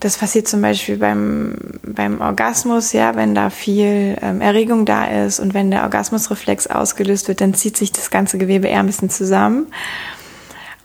Das 0.00 0.16
passiert 0.16 0.46
zum 0.46 0.62
Beispiel 0.62 0.96
beim, 0.96 1.56
beim 1.82 2.20
Orgasmus, 2.20 2.92
ja, 2.92 3.16
wenn 3.16 3.34
da 3.34 3.50
viel 3.50 4.16
ähm, 4.22 4.40
Erregung 4.40 4.84
da 4.84 5.06
ist 5.24 5.40
und 5.40 5.54
wenn 5.54 5.72
der 5.72 5.82
Orgasmusreflex 5.82 6.68
ausgelöst 6.68 7.26
wird, 7.26 7.40
dann 7.40 7.54
zieht 7.54 7.76
sich 7.76 7.90
das 7.90 8.10
ganze 8.10 8.38
Gewebe 8.38 8.68
eher 8.68 8.78
ein 8.78 8.86
bisschen 8.86 9.10
zusammen. 9.10 9.66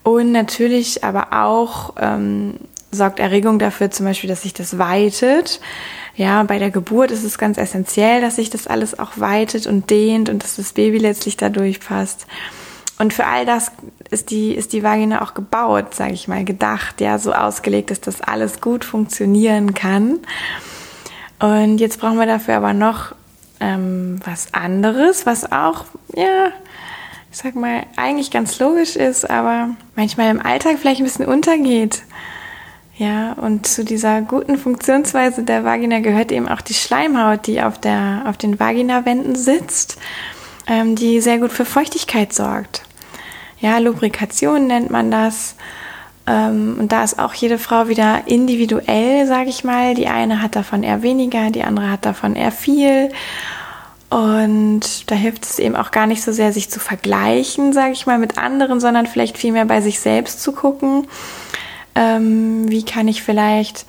Und 0.01 0.31
natürlich 0.31 1.03
aber 1.03 1.27
auch 1.31 1.93
ähm, 1.99 2.55
sorgt 2.93 3.19
Erregung 3.19 3.59
dafür 3.59 3.91
zum 3.91 4.05
Beispiel, 4.05 4.29
dass 4.29 4.43
sich 4.43 4.53
das 4.53 4.77
weitet. 4.77 5.59
Ja, 6.15 6.43
bei 6.43 6.59
der 6.59 6.71
Geburt 6.71 7.11
ist 7.11 7.23
es 7.23 7.37
ganz 7.37 7.57
essentiell, 7.57 8.21
dass 8.21 8.35
sich 8.35 8.49
das 8.49 8.67
alles 8.67 8.97
auch 8.99 9.11
weitet 9.17 9.67
und 9.67 9.89
dehnt 9.89 10.29
und 10.29 10.43
dass 10.43 10.57
das 10.57 10.73
Baby 10.73 10.99
letztlich 10.99 11.37
da 11.37 11.49
durchpasst. 11.49 12.27
Und 12.99 13.13
für 13.13 13.25
all 13.25 13.45
das 13.45 13.71
ist 14.11 14.29
die, 14.29 14.53
ist 14.53 14.73
die 14.73 14.83
Vagina 14.83 15.23
auch 15.23 15.33
gebaut, 15.33 15.95
sage 15.95 16.13
ich 16.13 16.27
mal, 16.27 16.45
gedacht, 16.45 17.01
ja, 17.01 17.17
so 17.17 17.33
ausgelegt, 17.33 17.89
dass 17.89 17.99
das 17.99 18.21
alles 18.21 18.61
gut 18.61 18.85
funktionieren 18.85 19.73
kann. 19.73 20.19
Und 21.39 21.79
jetzt 21.79 21.99
brauchen 21.99 22.19
wir 22.19 22.27
dafür 22.27 22.57
aber 22.57 22.73
noch 22.73 23.15
ähm, 23.59 24.19
was 24.23 24.53
anderes, 24.53 25.25
was 25.25 25.51
auch, 25.51 25.85
ja, 26.15 26.51
ich 27.31 27.37
sag 27.37 27.55
mal, 27.55 27.83
eigentlich 27.95 28.29
ganz 28.29 28.59
logisch 28.59 28.95
ist, 28.95 29.27
aber 29.27 29.71
manchmal 29.95 30.29
im 30.29 30.39
Alltag 30.39 30.77
vielleicht 30.79 31.01
ein 31.01 31.05
bisschen 31.05 31.25
untergeht. 31.25 32.03
Ja, 32.95 33.33
und 33.33 33.65
zu 33.65 33.83
dieser 33.83 34.21
guten 34.21 34.57
Funktionsweise 34.57 35.43
der 35.43 35.63
Vagina 35.63 35.99
gehört 35.99 36.31
eben 36.31 36.47
auch 36.47 36.61
die 36.61 36.75
Schleimhaut, 36.75 37.47
die 37.47 37.61
auf, 37.61 37.79
der, 37.79 38.23
auf 38.27 38.37
den 38.37 38.59
Vaginawänden 38.59 39.35
sitzt, 39.35 39.97
ähm, 40.67 40.95
die 40.95 41.19
sehr 41.19 41.39
gut 41.39 41.51
für 41.51 41.65
Feuchtigkeit 41.65 42.33
sorgt. 42.33 42.83
Ja, 43.59 43.79
Lubrikation 43.79 44.67
nennt 44.67 44.91
man 44.91 45.09
das. 45.09 45.55
Ähm, 46.27 46.77
und 46.79 46.91
da 46.91 47.03
ist 47.03 47.17
auch 47.17 47.33
jede 47.33 47.57
Frau 47.57 47.87
wieder 47.87 48.27
individuell, 48.27 49.25
sage 49.25 49.49
ich 49.49 49.63
mal. 49.63 49.95
Die 49.95 50.07
eine 50.07 50.43
hat 50.43 50.55
davon 50.55 50.83
eher 50.83 51.01
weniger, 51.01 51.49
die 51.49 51.63
andere 51.63 51.89
hat 51.89 52.05
davon 52.05 52.35
eher 52.35 52.51
viel. 52.51 53.09
Und 54.11 55.09
da 55.09 55.15
hilft 55.15 55.45
es 55.45 55.57
eben 55.57 55.75
auch 55.75 55.89
gar 55.89 56.05
nicht 56.05 56.21
so 56.21 56.31
sehr, 56.31 56.53
sich 56.53 56.69
zu 56.69 56.79
vergleichen, 56.79 57.73
sage 57.73 57.93
ich 57.93 58.05
mal, 58.05 58.19
mit 58.19 58.37
anderen, 58.37 58.79
sondern 58.79 59.07
vielleicht 59.07 59.39
vielmehr 59.39 59.65
bei 59.65 59.81
sich 59.81 59.99
selbst 59.99 60.43
zu 60.43 60.51
gucken 60.51 61.07
ähm, 61.95 62.69
wie 62.69 62.83
kann 62.83 63.07
ich 63.07 63.23
vielleicht 63.23 63.85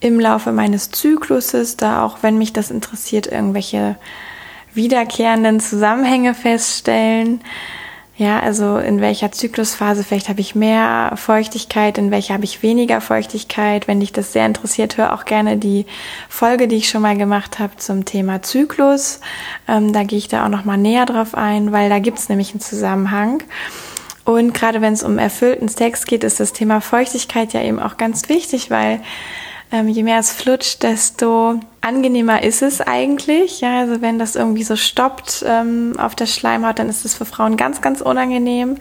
im 0.00 0.20
Laufe 0.20 0.52
meines 0.52 0.90
Zykluses, 0.90 1.76
da 1.76 2.04
auch 2.04 2.18
wenn 2.22 2.38
mich 2.38 2.52
das 2.52 2.70
interessiert, 2.70 3.26
irgendwelche 3.26 3.96
wiederkehrenden 4.74 5.58
Zusammenhänge 5.60 6.34
feststellen. 6.34 7.40
Ja, 8.18 8.40
also 8.40 8.78
in 8.78 9.02
welcher 9.02 9.30
Zyklusphase 9.30 10.02
vielleicht 10.02 10.30
habe 10.30 10.40
ich 10.40 10.54
mehr 10.54 11.12
Feuchtigkeit, 11.16 11.98
in 11.98 12.10
welcher 12.10 12.32
habe 12.32 12.44
ich 12.44 12.62
weniger 12.62 13.02
Feuchtigkeit. 13.02 13.88
Wenn 13.88 14.00
dich 14.00 14.10
das 14.10 14.32
sehr 14.32 14.46
interessiert, 14.46 14.96
hör 14.96 15.12
auch 15.12 15.26
gerne 15.26 15.58
die 15.58 15.84
Folge, 16.30 16.66
die 16.66 16.76
ich 16.76 16.88
schon 16.88 17.02
mal 17.02 17.18
gemacht 17.18 17.58
habe 17.58 17.76
zum 17.76 18.06
Thema 18.06 18.40
Zyklus. 18.40 19.20
Ähm, 19.68 19.92
da 19.92 20.02
gehe 20.02 20.18
ich 20.18 20.28
da 20.28 20.46
auch 20.46 20.48
noch 20.48 20.64
mal 20.64 20.78
näher 20.78 21.04
drauf 21.04 21.34
ein, 21.34 21.72
weil 21.72 21.90
da 21.90 21.98
gibt 21.98 22.18
es 22.18 22.30
nämlich 22.30 22.52
einen 22.52 22.60
Zusammenhang. 22.60 23.42
Und 24.26 24.54
gerade 24.54 24.80
wenn 24.80 24.92
es 24.92 25.04
um 25.04 25.18
erfüllten 25.18 25.68
Sex 25.68 26.04
geht, 26.04 26.24
ist 26.24 26.40
das 26.40 26.52
Thema 26.52 26.80
Feuchtigkeit 26.80 27.52
ja 27.52 27.62
eben 27.62 27.78
auch 27.78 27.96
ganz 27.96 28.28
wichtig, 28.28 28.72
weil 28.72 29.00
ähm, 29.70 29.86
je 29.86 30.02
mehr 30.02 30.18
es 30.18 30.32
flutscht, 30.32 30.82
desto 30.82 31.60
angenehmer 31.80 32.42
ist 32.42 32.60
es 32.60 32.80
eigentlich. 32.80 33.60
Ja, 33.60 33.78
also 33.78 34.02
wenn 34.02 34.18
das 34.18 34.34
irgendwie 34.34 34.64
so 34.64 34.74
stoppt 34.74 35.44
ähm, 35.46 35.94
auf 35.96 36.16
der 36.16 36.26
Schleimhaut, 36.26 36.80
dann 36.80 36.88
ist 36.88 37.04
es 37.04 37.14
für 37.14 37.24
Frauen 37.24 37.56
ganz, 37.56 37.80
ganz 37.80 38.00
unangenehm. 38.00 38.78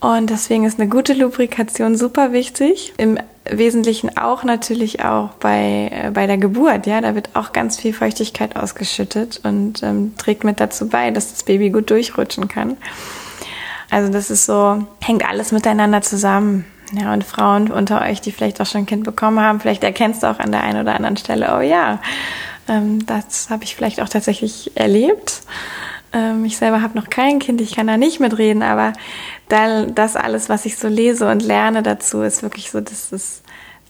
Und 0.00 0.30
deswegen 0.30 0.64
ist 0.64 0.80
eine 0.80 0.88
gute 0.88 1.12
Lubrikation 1.12 1.94
super 1.94 2.32
wichtig. 2.32 2.94
Im 2.96 3.18
Wesentlichen 3.44 4.16
auch 4.16 4.42
natürlich 4.42 5.04
auch 5.04 5.32
bei, 5.32 5.90
äh, 5.92 6.10
bei 6.12 6.26
der 6.26 6.38
Geburt. 6.38 6.86
Ja, 6.86 7.02
da 7.02 7.14
wird 7.14 7.28
auch 7.34 7.52
ganz 7.52 7.78
viel 7.78 7.92
Feuchtigkeit 7.92 8.56
ausgeschüttet 8.56 9.40
und 9.44 9.82
ähm, 9.82 10.14
trägt 10.16 10.44
mit 10.44 10.60
dazu 10.60 10.88
bei, 10.88 11.10
dass 11.10 11.30
das 11.30 11.42
Baby 11.42 11.68
gut 11.68 11.90
durchrutschen 11.90 12.48
kann. 12.48 12.78
Also 13.90 14.12
das 14.12 14.30
ist 14.30 14.46
so, 14.46 14.86
hängt 15.02 15.28
alles 15.28 15.52
miteinander 15.52 16.02
zusammen. 16.02 16.64
Ja, 16.92 17.12
und 17.12 17.24
Frauen 17.24 17.70
unter 17.70 18.02
euch, 18.02 18.20
die 18.20 18.30
vielleicht 18.30 18.60
auch 18.60 18.66
schon 18.66 18.82
ein 18.82 18.86
Kind 18.86 19.04
bekommen 19.04 19.40
haben, 19.40 19.58
vielleicht 19.58 19.82
erkennst 19.82 20.22
du 20.22 20.28
auch 20.28 20.38
an 20.38 20.52
der 20.52 20.62
einen 20.62 20.80
oder 20.80 20.94
anderen 20.94 21.16
Stelle, 21.16 21.56
oh 21.56 21.60
ja, 21.60 21.98
ähm, 22.68 23.04
das 23.06 23.50
habe 23.50 23.64
ich 23.64 23.74
vielleicht 23.74 24.00
auch 24.00 24.08
tatsächlich 24.08 24.70
erlebt. 24.76 25.42
Ähm, 26.12 26.44
ich 26.44 26.56
selber 26.56 26.82
habe 26.82 26.96
noch 26.96 27.10
kein 27.10 27.40
Kind, 27.40 27.60
ich 27.60 27.74
kann 27.74 27.88
da 27.88 27.96
nicht 27.96 28.20
mitreden, 28.20 28.62
aber 28.62 28.92
da, 29.48 29.86
das 29.86 30.14
alles, 30.14 30.48
was 30.48 30.64
ich 30.64 30.76
so 30.76 30.86
lese 30.86 31.28
und 31.28 31.42
lerne 31.42 31.82
dazu, 31.82 32.22
ist 32.22 32.42
wirklich 32.42 32.70
so, 32.70 32.80
dass 32.80 33.10
es 33.10 33.42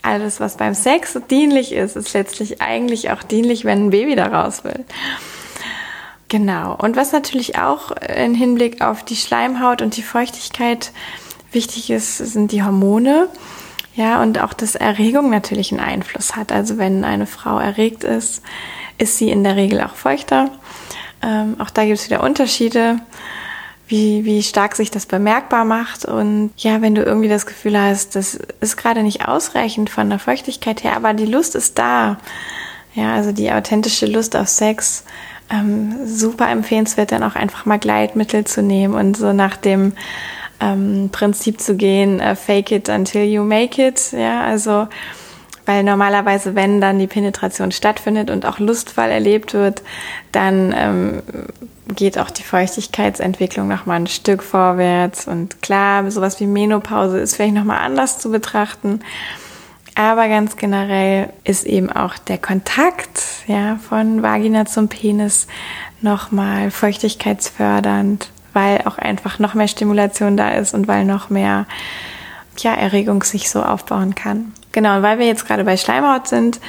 alles, 0.03 0.41
was 0.41 0.57
beim 0.57 0.75
Sex 0.75 1.19
dienlich 1.31 1.73
ist, 1.73 1.97
ist 1.97 2.13
letztlich 2.15 2.63
eigentlich 2.63 3.11
auch 3.11 3.23
dienlich, 3.23 3.65
wenn 3.65 3.87
ein 3.87 3.91
Baby 3.91 4.15
da 4.15 4.27
raus 4.27 4.65
will. 4.65 4.85
Genau. 6.29 6.75
Und 6.75 6.97
was 6.97 7.13
natürlich 7.13 7.59
auch 7.59 7.93
im 7.93 8.35
Hinblick 8.35 8.83
auf 8.83 9.05
die 9.05 9.17
Schleimhaut 9.17 9.81
und 9.81 9.97
die 9.97 10.03
Feuchtigkeit 10.03 10.93
wichtig 11.53 11.91
ist, 11.91 12.19
sind 12.19 12.53
die 12.53 12.65
Hormone. 12.65 13.29
Ja, 13.95 14.21
und 14.21 14.41
auch, 14.41 14.53
dass 14.53 14.75
Erregung 14.75 15.31
natürlich 15.31 15.73
einen 15.73 15.81
Einfluss 15.81 16.37
hat. 16.37 16.53
Also 16.53 16.79
wenn 16.79 17.05
eine 17.05 17.27
Frau 17.27 17.59
erregt 17.59 18.05
ist, 18.05 18.43
ist 18.99 19.19
sie 19.19 19.31
in 19.31 19.45
der 19.45 19.57
Regel 19.57 19.81
auch 19.81 19.95
feuchter. 19.95 20.51
Ähm, 21.23 21.57
auch 21.61 21.71
da 21.71 21.85
gibt 21.85 21.99
es 21.99 22.07
wieder 22.07 22.23
Unterschiede, 22.23 22.99
wie, 23.89 24.25
wie 24.25 24.43
stark 24.43 24.77
sich 24.77 24.91
das 24.91 25.07
bemerkbar 25.07 25.65
macht. 25.65 26.05
Und 26.05 26.51
ja, 26.59 26.83
wenn 26.83 26.95
du 26.95 27.03
irgendwie 27.03 27.29
das 27.29 27.47
Gefühl 27.47 27.81
hast, 27.81 28.17
das 28.17 28.39
ist 28.61 28.77
gerade 28.77 29.03
nicht 29.03 29.27
ausreichend 29.27 29.89
von 29.89 30.11
der 30.11 30.19
Feuchtigkeit 30.19 30.83
her, 30.85 30.97
aber 30.97 31.15
die 31.15 31.27
Lust 31.27 31.55
ist 31.55 31.79
da. 31.79 32.19
Ja, 32.95 33.15
also 33.15 33.33
die 33.33 33.53
authentische 33.53 34.07
Lust 34.07 34.37
auf 34.37 34.49
Sex 34.49 35.05
ähm, 35.51 35.95
super 36.07 36.49
empfehlenswert, 36.49 37.13
dann 37.13 37.23
auch 37.23 37.37
einfach 37.37 37.67
mal 37.67 37.79
Gleitmittel 37.79 38.45
zu 38.45 38.63
nehmen 38.63 38.95
und 38.95 39.17
so 39.17 39.33
nach 39.33 39.57
dem 39.57 39.93
ähm, 40.61 41.11
Prinzip 41.13 41.61
zu 41.61 41.77
gehen, 41.77 42.21
äh, 42.21 42.35
fake 42.35 42.73
it 42.73 42.89
until 42.89 43.25
you 43.25 43.45
make 43.45 43.85
it. 43.85 44.13
Ja, 44.13 44.43
also 44.43 44.89
weil 45.67 45.83
normalerweise, 45.83 46.55
wenn 46.55 46.81
dann 46.81 47.01
die 47.01 47.09
Penetration 47.09 47.73
stattfindet 47.73 48.31
und 48.31 48.47
auch 48.47 48.61
Lustfall 48.61 49.11
erlebt 49.11 49.53
wird, 49.53 49.83
dann 50.31 50.73
ähm, 50.77 51.23
geht 51.95 52.19
auch 52.19 52.31
die 52.31 52.45
Feuchtigkeitsentwicklung 52.45 53.67
noch 53.67 53.85
mal 53.85 53.95
ein 53.95 54.07
Stück 54.07 54.45
vorwärts. 54.45 55.27
Und 55.27 55.63
klar, 55.63 56.09
sowas 56.11 56.39
wie 56.39 56.47
Menopause 56.47 57.19
ist 57.19 57.35
vielleicht 57.35 57.55
noch 57.55 57.65
mal 57.65 57.79
anders 57.79 58.21
zu 58.21 58.31
betrachten. 58.31 59.01
Aber 59.97 60.29
ganz 60.29 60.57
generell 60.57 61.31
ist 61.45 61.65
eben 61.65 61.91
auch 61.91 62.19
der 62.19 62.37
Kontakt 62.37 63.23
ja, 63.47 63.77
von 63.77 64.23
Vagina 64.23 64.67
zum 64.67 64.89
Penis 64.89 65.47
nochmal 66.03 66.71
feuchtigkeitsfördernd, 66.71 68.31
weil 68.53 68.83
auch 68.85 68.99
einfach 68.99 69.39
noch 69.39 69.55
mehr 69.55 69.69
Stimulation 69.69 70.37
da 70.37 70.51
ist 70.51 70.75
und 70.75 70.87
weil 70.87 71.07
noch 71.07 71.31
mehr 71.31 71.65
ja, 72.59 72.75
Erregung 72.75 73.23
sich 73.23 73.49
so 73.49 73.63
aufbauen 73.63 74.15
kann. 74.15 74.53
Genau, 74.73 74.99
und 74.99 75.03
weil 75.03 75.19
wir 75.19 75.27
jetzt 75.27 75.47
gerade 75.47 75.65
bei 75.65 75.79
Schleimhaut 75.79 76.29
sind, 76.29 76.61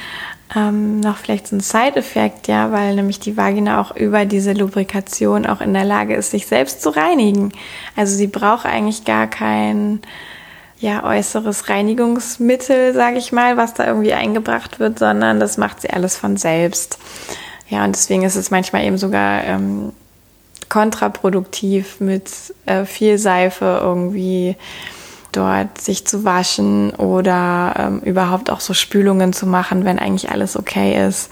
ähm, 0.56 1.00
noch 1.00 1.18
vielleicht 1.18 1.48
so 1.48 1.56
ein 1.56 1.60
Side-Effekt, 1.60 2.48
ja, 2.48 2.72
weil 2.72 2.94
nämlich 2.94 3.20
die 3.20 3.36
Vagina 3.36 3.78
auch 3.78 3.94
über 3.94 4.24
diese 4.24 4.54
Lubrikation 4.54 5.44
auch 5.44 5.60
in 5.60 5.74
der 5.74 5.84
Lage 5.84 6.14
ist, 6.14 6.30
sich 6.30 6.46
selbst 6.46 6.80
zu 6.80 6.88
reinigen. 6.88 7.52
Also 7.94 8.16
sie 8.16 8.26
braucht 8.26 8.64
eigentlich 8.64 9.04
gar 9.04 9.26
kein 9.26 10.00
ja, 10.80 11.02
äußeres 11.04 11.68
Reinigungsmittel, 11.68 12.94
sage 12.94 13.18
ich 13.18 13.32
mal, 13.32 13.56
was 13.56 13.74
da 13.74 13.86
irgendwie 13.86 14.12
eingebracht 14.12 14.78
wird, 14.78 14.98
sondern 14.98 15.40
das 15.40 15.58
macht 15.58 15.80
sie 15.80 15.90
alles 15.90 16.16
von 16.16 16.36
selbst. 16.36 16.98
Ja, 17.68 17.84
und 17.84 17.94
deswegen 17.96 18.22
ist 18.22 18.36
es 18.36 18.50
manchmal 18.50 18.84
eben 18.84 18.96
sogar 18.96 19.44
ähm, 19.44 19.92
kontraproduktiv, 20.68 22.00
mit 22.00 22.30
äh, 22.66 22.84
viel 22.84 23.18
Seife 23.18 23.80
irgendwie 23.82 24.56
dort 25.32 25.80
sich 25.80 26.06
zu 26.06 26.24
waschen 26.24 26.90
oder 26.90 27.74
ähm, 27.76 28.00
überhaupt 28.00 28.50
auch 28.50 28.60
so 28.60 28.72
Spülungen 28.72 29.32
zu 29.32 29.46
machen, 29.46 29.84
wenn 29.84 29.98
eigentlich 29.98 30.30
alles 30.30 30.56
okay 30.56 31.06
ist. 31.06 31.30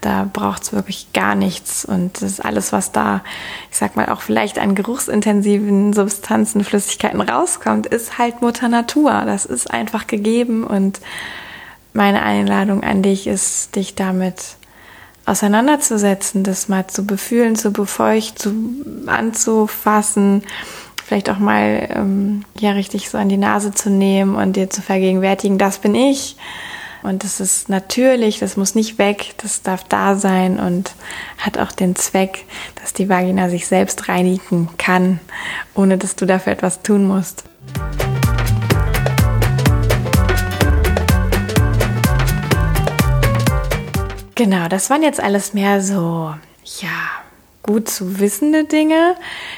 Da 0.00 0.28
braucht 0.32 0.62
es 0.62 0.72
wirklich 0.72 1.12
gar 1.12 1.34
nichts. 1.34 1.84
Und 1.84 2.22
das 2.22 2.32
ist 2.32 2.44
alles, 2.44 2.72
was 2.72 2.92
da, 2.92 3.22
ich 3.70 3.76
sag 3.76 3.96
mal, 3.96 4.08
auch 4.08 4.22
vielleicht 4.22 4.58
an 4.58 4.74
geruchsintensiven 4.74 5.92
Substanzen, 5.92 6.64
Flüssigkeiten 6.64 7.20
rauskommt, 7.20 7.86
ist 7.86 8.18
halt 8.18 8.40
Mutter 8.42 8.68
Natur. 8.68 9.22
Das 9.26 9.44
ist 9.44 9.70
einfach 9.70 10.06
gegeben. 10.06 10.64
Und 10.64 11.00
meine 11.92 12.22
Einladung 12.22 12.82
an 12.82 13.02
dich 13.02 13.26
ist, 13.26 13.76
dich 13.76 13.94
damit 13.94 14.56
auseinanderzusetzen, 15.26 16.44
das 16.44 16.68
mal 16.68 16.86
zu 16.86 17.06
befühlen, 17.06 17.56
zu 17.56 17.72
befeuchten, 17.72 18.82
zu 19.04 19.10
anzufassen, 19.10 20.42
vielleicht 21.04 21.30
auch 21.30 21.38
mal 21.38 21.88
ähm, 21.90 22.44
ja 22.58 22.72
richtig 22.72 23.10
so 23.10 23.18
an 23.18 23.28
die 23.28 23.36
Nase 23.36 23.72
zu 23.72 23.90
nehmen 23.90 24.34
und 24.34 24.56
dir 24.56 24.70
zu 24.70 24.82
vergegenwärtigen, 24.82 25.58
das 25.58 25.78
bin 25.78 25.94
ich. 25.94 26.36
Und 27.02 27.24
das 27.24 27.40
ist 27.40 27.68
natürlich, 27.68 28.38
das 28.38 28.56
muss 28.56 28.74
nicht 28.74 28.98
weg, 28.98 29.34
das 29.38 29.62
darf 29.62 29.84
da 29.84 30.16
sein 30.16 30.58
und 30.58 30.92
hat 31.38 31.58
auch 31.58 31.72
den 31.72 31.96
Zweck, 31.96 32.44
dass 32.80 32.92
die 32.92 33.08
Vagina 33.08 33.48
sich 33.48 33.66
selbst 33.66 34.08
reinigen 34.08 34.68
kann, 34.76 35.20
ohne 35.74 35.96
dass 35.96 36.14
du 36.16 36.26
dafür 36.26 36.52
etwas 36.52 36.82
tun 36.82 37.06
musst. 37.06 37.44
Genau, 44.34 44.68
das 44.68 44.88
waren 44.88 45.02
jetzt 45.02 45.20
alles 45.20 45.52
mehr 45.52 45.82
so, 45.82 46.34
ja, 46.80 46.88
gut 47.62 47.88
zu 47.88 48.20
wissende 48.20 48.64
Dinge. 48.64 49.16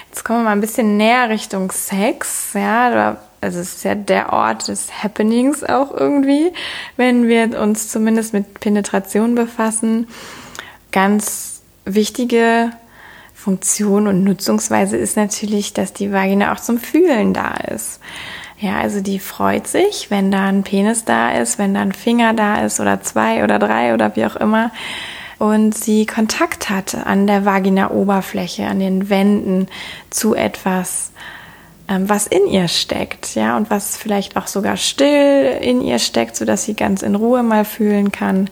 Jetzt 0.08 0.25
kommen 0.25 0.40
wir 0.40 0.44
mal 0.44 0.52
ein 0.52 0.61
bisschen 0.61 0.96
näher 0.96 1.28
Richtung 1.28 1.70
Sex. 1.70 2.50
Ja, 2.54 3.16
also 3.42 3.58
es 3.58 3.75
ist 3.75 3.84
ja 3.84 3.94
der 3.94 4.32
Ort 4.32 4.68
des 4.68 5.02
Happenings 5.02 5.64
auch 5.64 5.92
irgendwie, 5.92 6.52
wenn 6.96 7.28
wir 7.28 7.61
uns 7.61 7.88
zumindest 7.88 8.32
mit 8.32 8.61
Penetration 8.61 9.34
befassen. 9.34 10.06
Ganz 10.92 11.62
wichtige 11.84 12.70
Funktion 13.34 14.06
und 14.06 14.22
Nutzungsweise 14.22 14.96
ist 14.96 15.16
natürlich, 15.16 15.72
dass 15.72 15.92
die 15.92 16.12
Vagina 16.12 16.52
auch 16.52 16.61
zum 16.61 16.78
Fühlen 16.78 17.34
da 17.34 17.54
ist. 17.54 17.99
Ja, 18.61 18.78
also 18.78 19.00
die 19.00 19.18
freut 19.18 19.66
sich, 19.66 20.12
wenn 20.12 20.30
da 20.30 20.46
ein 20.46 20.62
Penis 20.62 21.04
da 21.04 21.32
ist, 21.32 21.58
wenn 21.58 21.75
da 21.75 21.80
ein 21.80 21.92
Finger 21.92 22.34
da 22.34 22.64
ist 22.64 22.78
oder 22.78 23.00
zwei 23.00 23.42
oder 23.42 23.58
drei 23.58 23.92
oder 23.92 24.14
wie 24.14 24.25
auch 24.25 24.37
immer. 24.37 24.70
Und 25.40 25.76
sie 25.76 26.06
Kontakt 26.06 26.70
hat 26.70 26.94
an 26.94 27.26
der 27.26 27.44
Vagina-Oberfläche, 27.44 28.64
an 28.68 28.78
den 28.78 29.11
Wänden 29.11 29.66
zu 30.11 30.37
etwas, 30.37 31.11
was 32.00 32.26
in 32.26 32.46
ihr 32.46 32.68
steckt, 32.68 33.34
ja, 33.34 33.56
und 33.56 33.70
was 33.70 33.96
vielleicht 33.96 34.37
auch 34.37 34.46
sogar 34.46 34.76
still 34.76 35.58
in 35.61 35.80
ihr 35.80 35.99
steckt, 35.99 36.37
sodass 36.37 36.64
sie 36.64 36.75
ganz 36.75 37.02
in 37.02 37.14
Ruhe 37.14 37.42
mal 37.42 37.64
fühlen 37.64 38.12
kann. 38.12 38.50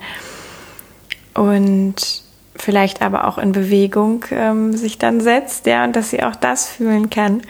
Und 1.35 2.23
vielleicht 2.57 3.03
aber 3.03 3.27
auch 3.27 3.39
in 3.39 3.53
Bewegung 3.53 4.25
ähm, 4.31 4.77
sich 4.77 4.99
dann 4.99 5.21
setzt, 5.21 5.67
ja, 5.67 5.85
und 5.85 5.97
dass 5.97 6.11
sie 6.11 6.23
auch 6.23 6.37
das 6.37 6.69
fühlen 6.69 7.11
kann. 7.11 7.43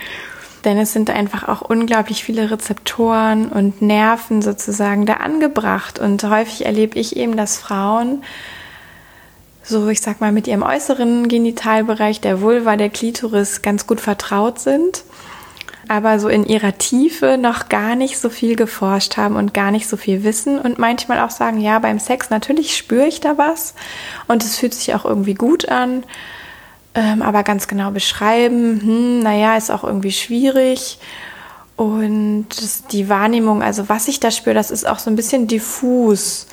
Denn 0.64 0.78
es 0.78 0.92
sind 0.92 1.08
einfach 1.10 1.48
auch 1.48 1.62
unglaublich 1.62 2.22
viele 2.22 2.50
Rezeptoren 2.50 3.48
und 3.48 3.80
Nerven 3.80 4.42
sozusagen 4.42 5.06
da 5.06 5.14
angebracht. 5.14 5.98
Und 5.98 6.22
häufig 6.24 6.66
erlebe 6.66 6.98
ich 6.98 7.16
eben, 7.16 7.36
dass 7.36 7.56
Frauen 7.56 8.22
so, 9.62 9.88
ich 9.88 10.00
sag 10.00 10.20
mal, 10.20 10.32
mit 10.32 10.46
ihrem 10.46 10.62
äußeren 10.62 11.28
Genitalbereich, 11.28 12.20
der 12.20 12.40
Vulva, 12.40 12.76
der 12.76 12.90
Klitoris, 12.90 13.62
ganz 13.62 13.86
gut 13.86 14.00
vertraut 14.00 14.58
sind, 14.58 15.04
aber 15.90 16.20
so 16.20 16.28
in 16.28 16.46
ihrer 16.46 16.78
Tiefe 16.78 17.36
noch 17.36 17.68
gar 17.68 17.96
nicht 17.96 18.18
so 18.18 18.30
viel 18.30 18.56
geforscht 18.56 19.16
haben 19.16 19.36
und 19.36 19.52
gar 19.52 19.70
nicht 19.70 19.88
so 19.88 19.96
viel 19.96 20.24
wissen 20.24 20.58
und 20.58 20.78
manchmal 20.78 21.20
auch 21.20 21.30
sagen, 21.30 21.60
ja, 21.60 21.78
beim 21.80 21.98
Sex 21.98 22.30
natürlich 22.30 22.76
spüre 22.76 23.06
ich 23.06 23.20
da 23.20 23.36
was 23.38 23.74
und 24.28 24.44
es 24.44 24.56
fühlt 24.56 24.72
sich 24.72 24.94
auch 24.94 25.04
irgendwie 25.04 25.34
gut 25.34 25.68
an 25.68 26.04
ähm, 26.94 27.22
aber 27.22 27.42
ganz 27.44 27.68
genau 27.68 27.90
beschreiben, 27.90 28.80
hm, 28.80 29.20
naja, 29.20 29.56
ist 29.56 29.70
auch 29.70 29.84
irgendwie 29.84 30.12
schwierig. 30.12 30.98
Und 31.76 32.48
die 32.92 33.08
Wahrnehmung, 33.08 33.62
also 33.62 33.88
was 33.88 34.08
ich 34.08 34.20
da 34.20 34.30
spüre, 34.30 34.54
das 34.54 34.70
ist 34.70 34.86
auch 34.86 34.98
so 34.98 35.08
ein 35.08 35.16
bisschen 35.16 35.46
diffus. 35.46 36.46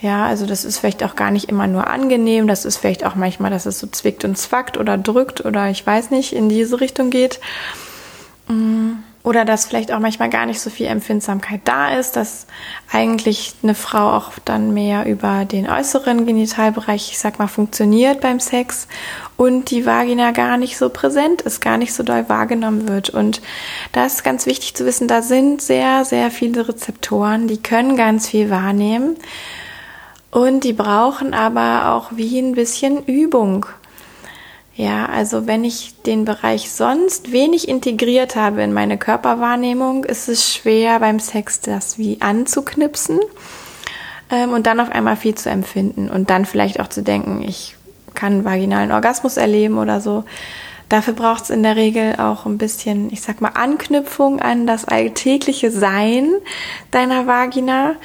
Ja, 0.00 0.26
also 0.26 0.46
das 0.46 0.64
ist 0.64 0.78
vielleicht 0.78 1.02
auch 1.02 1.16
gar 1.16 1.30
nicht 1.30 1.48
immer 1.48 1.66
nur 1.66 1.88
angenehm, 1.88 2.46
das 2.46 2.64
ist 2.64 2.78
vielleicht 2.78 3.04
auch 3.04 3.16
manchmal, 3.16 3.50
dass 3.50 3.66
es 3.66 3.78
so 3.78 3.86
zwickt 3.86 4.24
und 4.24 4.38
zwackt 4.38 4.78
oder 4.78 4.96
drückt 4.96 5.44
oder 5.44 5.68
ich 5.68 5.86
weiß 5.86 6.10
nicht, 6.10 6.32
in 6.32 6.48
diese 6.48 6.80
Richtung 6.80 7.10
geht. 7.10 7.40
Oder 9.22 9.44
dass 9.44 9.66
vielleicht 9.66 9.92
auch 9.92 9.98
manchmal 9.98 10.30
gar 10.30 10.46
nicht 10.46 10.60
so 10.60 10.70
viel 10.70 10.86
Empfindsamkeit 10.86 11.60
da 11.64 11.94
ist, 11.94 12.16
dass 12.16 12.46
eigentlich 12.90 13.52
eine 13.62 13.74
Frau 13.74 14.16
auch 14.16 14.32
dann 14.46 14.72
mehr 14.72 15.04
über 15.04 15.44
den 15.44 15.68
äußeren 15.68 16.24
Genitalbereich, 16.24 17.10
ich 17.10 17.18
sag 17.18 17.38
mal, 17.38 17.46
funktioniert 17.46 18.22
beim 18.22 18.40
Sex 18.40 18.88
und 19.36 19.70
die 19.70 19.84
Vagina 19.84 20.30
gar 20.30 20.56
nicht 20.56 20.78
so 20.78 20.88
präsent 20.88 21.42
ist, 21.42 21.60
gar 21.60 21.76
nicht 21.76 21.92
so 21.92 22.02
doll 22.02 22.30
wahrgenommen 22.30 22.88
wird. 22.88 23.10
Und 23.10 23.42
da 23.92 24.06
ist 24.06 24.24
ganz 24.24 24.46
wichtig 24.46 24.74
zu 24.74 24.86
wissen, 24.86 25.06
da 25.06 25.20
sind 25.20 25.60
sehr, 25.60 26.06
sehr 26.06 26.30
viele 26.30 26.66
Rezeptoren, 26.66 27.46
die 27.46 27.62
können 27.62 27.96
ganz 27.96 28.26
viel 28.26 28.48
wahrnehmen 28.48 29.16
und 30.30 30.64
die 30.64 30.72
brauchen 30.72 31.34
aber 31.34 31.92
auch 31.92 32.12
wie 32.16 32.38
ein 32.38 32.54
bisschen 32.54 33.04
Übung. 33.04 33.66
Ja, 34.80 35.10
also 35.10 35.46
wenn 35.46 35.62
ich 35.62 36.00
den 36.06 36.24
Bereich 36.24 36.70
sonst 36.70 37.32
wenig 37.32 37.68
integriert 37.68 38.34
habe 38.34 38.62
in 38.62 38.72
meine 38.72 38.96
Körperwahrnehmung, 38.96 40.04
ist 40.04 40.26
es 40.30 40.54
schwer 40.54 41.00
beim 41.00 41.20
Sex 41.20 41.60
das 41.60 41.98
wie 41.98 42.22
anzuknipsen 42.22 43.20
ähm, 44.30 44.54
und 44.54 44.66
dann 44.66 44.80
auf 44.80 44.90
einmal 44.90 45.16
viel 45.16 45.34
zu 45.34 45.50
empfinden 45.50 46.08
und 46.08 46.30
dann 46.30 46.46
vielleicht 46.46 46.80
auch 46.80 46.88
zu 46.88 47.02
denken, 47.02 47.44
ich 47.46 47.76
kann 48.14 48.46
vaginalen 48.46 48.90
Orgasmus 48.90 49.36
erleben 49.36 49.76
oder 49.76 50.00
so. 50.00 50.24
Dafür 50.88 51.12
braucht 51.12 51.42
es 51.42 51.50
in 51.50 51.62
der 51.62 51.76
Regel 51.76 52.16
auch 52.16 52.46
ein 52.46 52.56
bisschen, 52.56 53.12
ich 53.12 53.20
sag 53.20 53.42
mal, 53.42 53.52
Anknüpfung 53.56 54.40
an 54.40 54.66
das 54.66 54.86
alltägliche 54.86 55.70
Sein 55.70 56.32
deiner 56.90 57.26
Vagina 57.26 57.96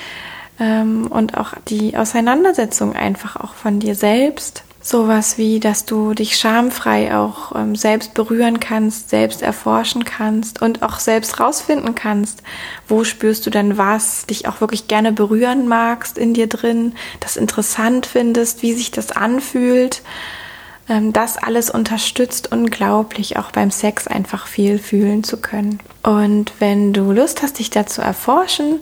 ähm, 0.60 1.08
und 1.08 1.38
auch 1.38 1.54
die 1.70 1.96
Auseinandersetzung 1.96 2.98
einfach 2.98 3.38
auch 3.38 3.54
von 3.54 3.80
dir 3.80 3.96
selbst 3.96 4.66
sowas 4.86 5.40
wie, 5.40 5.60
dass 5.60 5.86
du 5.86 6.14
dich 6.14 6.38
schamfrei 6.38 7.18
auch 7.18 7.56
ähm, 7.56 7.76
selbst 7.76 8.14
berühren 8.14 8.60
kannst, 8.60 9.10
selbst 9.10 9.42
erforschen 9.42 10.06
kannst 10.06 10.62
und 10.62 10.84
auch 10.84 11.00
selbst 11.00 11.40
rausfinden 11.40 11.96
kannst, 11.96 12.44
wo 12.88 13.04
spürst 13.04 13.48
du 13.48 13.50
denn 13.50 13.80
was, 13.80 14.28
dich 14.28 14.48
auch 14.48 14.62
wirklich 14.62 14.88
gerne 14.88 15.12
berühren 15.12 15.68
magst 15.68 16.20
in 16.20 16.36
dir 16.36 16.46
drin, 16.46 16.94
das 17.20 17.36
interessant 17.36 18.06
findest, 18.06 18.62
wie 18.62 18.74
sich 18.74 18.92
das 18.92 19.12
anfühlt. 19.12 20.04
Ähm, 20.88 21.14
das 21.14 21.38
alles 21.38 21.72
unterstützt 21.72 22.52
unglaublich, 22.52 23.38
auch 23.38 23.50
beim 23.52 23.72
Sex 23.72 24.06
einfach 24.06 24.46
viel 24.46 24.78
fühlen 24.78 25.24
zu 25.24 25.38
können. 25.38 25.80
Und 26.04 26.54
wenn 26.60 26.94
du 26.94 27.12
Lust 27.12 27.42
hast, 27.42 27.58
dich 27.58 27.72
dazu 27.72 28.04
erforschen, 28.04 28.82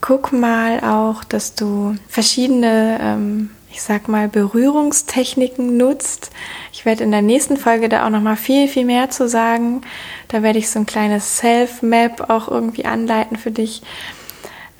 guck 0.00 0.32
mal 0.32 0.80
auch, 0.80 1.24
dass 1.24 1.54
du 1.54 1.96
verschiedene 2.08 2.98
ähm, 3.02 3.50
ich 3.72 3.82
sag 3.82 4.08
mal, 4.08 4.28
Berührungstechniken 4.28 5.76
nutzt. 5.76 6.30
Ich 6.72 6.84
werde 6.84 7.04
in 7.04 7.10
der 7.10 7.22
nächsten 7.22 7.56
Folge 7.56 7.88
da 7.88 8.06
auch 8.06 8.10
noch 8.10 8.20
mal 8.20 8.36
viel, 8.36 8.68
viel 8.68 8.84
mehr 8.84 9.10
zu 9.10 9.28
sagen. 9.28 9.82
Da 10.28 10.42
werde 10.42 10.58
ich 10.58 10.70
so 10.70 10.78
ein 10.78 10.86
kleines 10.86 11.38
Self-Map 11.38 12.30
auch 12.30 12.48
irgendwie 12.48 12.84
anleiten 12.84 13.36
für 13.36 13.50
dich. 13.50 13.82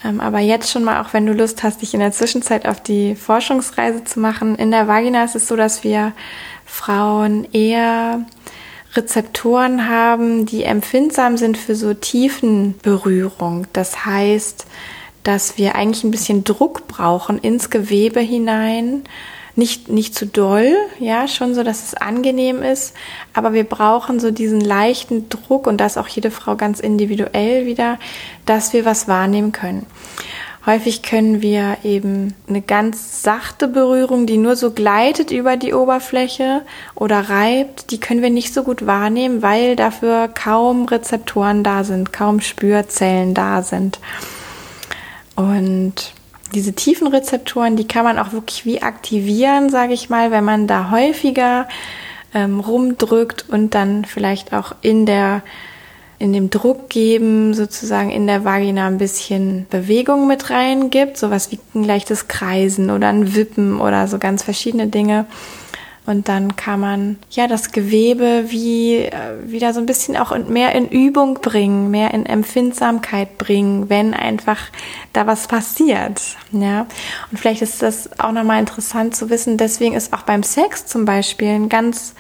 Ähm, 0.05 0.21
aber 0.21 0.39
jetzt 0.39 0.71
schon 0.71 0.85
mal, 0.85 1.01
auch 1.01 1.13
wenn 1.13 1.27
du 1.27 1.33
Lust 1.33 1.63
hast, 1.63 1.83
dich 1.83 1.95
in 1.95 2.01
der 2.01 2.13
Zwischenzeit 2.13 2.67
auf 2.67 2.83
die 2.83 3.15
Forschungsreise 3.15 4.05
zu 4.05 4.19
machen. 4.19 4.57
In 4.57 4.71
der 4.71 4.89
Vagina 4.89 5.25
ist 5.25 5.37
es 5.37 5.47
so, 5.47 5.57
dass 5.57 5.85
wir 5.85 6.13
Frauen 6.65 7.47
eher 7.53 8.25
Rezeptoren 8.95 9.89
haben, 9.89 10.47
die 10.47 10.65
empfindsam 10.65 11.37
sind 11.37 11.57
für 11.57 11.77
so 11.77 11.95
tiefen 11.95 12.77
Berührung. 12.83 13.67
Das 13.73 14.05
heißt, 14.05 14.67
dass 15.23 15.59
wir 15.59 15.75
eigentlich 15.75 16.05
ein 16.05 16.11
bisschen 16.11 16.45
Druck 16.45 16.87
brauchen 16.89 17.39
ins 17.39 17.71
Gewebe 17.71 18.21
hinein. 18.21 19.05
Nicht, 19.57 19.89
nicht 19.89 20.15
zu 20.15 20.27
doll, 20.27 20.75
ja, 21.01 21.27
schon 21.27 21.55
so, 21.55 21.65
dass 21.65 21.85
es 21.85 21.95
angenehm 21.95 22.63
ist, 22.63 22.95
aber 23.35 23.53
wir 23.53 23.65
brauchen 23.65 24.21
so 24.21 24.31
diesen 24.31 24.61
leichten 24.61 25.29
Druck 25.29 25.67
und 25.67 25.79
das 25.79 25.99
auch 25.99 26.07
jede 26.07 26.31
Frau 26.31 26.55
ganz 26.55 26.79
individuell 26.79 27.67
wieder, 27.67 27.99
dass 28.47 28.73
wir 28.73 28.85
was 28.85 29.09
wahrnehmen 29.09 29.51
können. 29.51 29.87
Häufig 30.67 31.03
können 31.03 31.41
wir 31.41 31.79
eben 31.85 32.35
eine 32.47 32.61
ganz 32.61 33.23
sachte 33.23 33.67
Berührung, 33.67 34.27
die 34.27 34.37
nur 34.37 34.57
so 34.57 34.73
gleitet 34.73 35.31
über 35.31 35.57
die 35.57 35.73
Oberfläche 35.73 36.63
oder 36.95 37.31
reibt, 37.31 37.91
die 37.91 37.99
können 37.99 38.21
wir 38.21 38.29
nicht 38.29 38.53
so 38.53 38.63
gut 38.63 38.87
wahrnehmen, 38.87 39.41
weil 39.41 39.75
dafür 39.75 40.29
kaum 40.29 40.85
Rezeptoren 40.85 41.65
da 41.65 41.83
sind, 41.83 42.13
kaum 42.13 42.41
Spürzellen 42.41 43.33
da 43.33 43.63
sind. 43.63 43.99
Und 45.41 45.95
diese 46.55 46.75
tiefen 46.75 47.07
Rezeptoren, 47.07 47.77
die 47.77 47.89
kann 47.89 48.05
man 48.05 48.19
auch 48.19 48.33
wirklich 48.33 48.67
wie 48.67 48.83
aktivieren, 48.83 49.71
sage 49.71 49.95
ich 49.95 50.11
mal, 50.11 50.31
wenn 50.31 50.45
man 50.45 50.67
da 50.67 50.91
häufiger 50.91 51.67
ähm, 52.35 52.61
rumdrückt 52.61 53.47
und 53.49 53.75
dann 53.75 54.05
vielleicht 54.05 54.53
auch 54.53 54.75
in 54.83 55.07
der 55.07 55.43
in 56.19 56.35
dem 56.35 56.51
Druck 56.51 56.91
geben, 56.91 57.55
sozusagen 57.55 58.11
in 58.11 58.27
der 58.27 58.45
Vagina 58.45 58.87
ein 58.87 58.99
bisschen 58.99 59.67
Bewegung 59.71 60.29
mit 60.29 60.51
reingibt, 60.51 61.17
sowas 61.17 61.51
wie 61.51 61.59
ein 61.75 61.83
leichtes 61.83 62.29
Kreisen 62.29 62.91
oder 62.91 63.09
ein 63.09 63.35
Wippen 63.35 63.81
oder 63.81 64.07
so 64.07 64.19
ganz 64.19 64.43
verschiedene 64.43 64.89
Dinge. 64.89 65.25
Und 66.11 66.29
dann 66.29 66.57
kann 66.57 66.81
man 66.81 67.19
ja 67.31 67.47
das 67.47 67.71
Gewebe 67.71 68.47
wie 68.49 68.97
äh, 68.97 69.13
wieder 69.45 69.73
so 69.73 69.79
ein 69.79 69.87
bisschen 69.87 70.17
auch 70.17 70.37
mehr 70.37 70.75
in 70.75 70.89
Übung 70.89 71.35
bringen, 71.35 71.93
mehr 71.93 72.13
in 72.13 72.27
Empfindsamkeit 72.27 73.39
bringen, 73.39 73.89
wenn 73.89 74.13
einfach 74.13 74.59
da 75.13 75.29
was 75.29 75.47
passiert. 75.47 76.21
Ja. 76.51 76.89
Und 77.31 77.39
vielleicht 77.39 77.63
ist 77.63 77.81
das 77.81 78.19
auch 78.19 78.33
nochmal 78.33 78.59
interessant 78.59 79.15
zu 79.15 79.31
wissen. 79.31 79.57
Deswegen 79.57 79.95
ist 79.95 80.13
auch 80.13 80.23
beim 80.23 80.43
Sex 80.43 80.85
zum 80.85 81.05
Beispiel 81.05 81.51
ein 81.51 81.69
ganz 81.69 82.15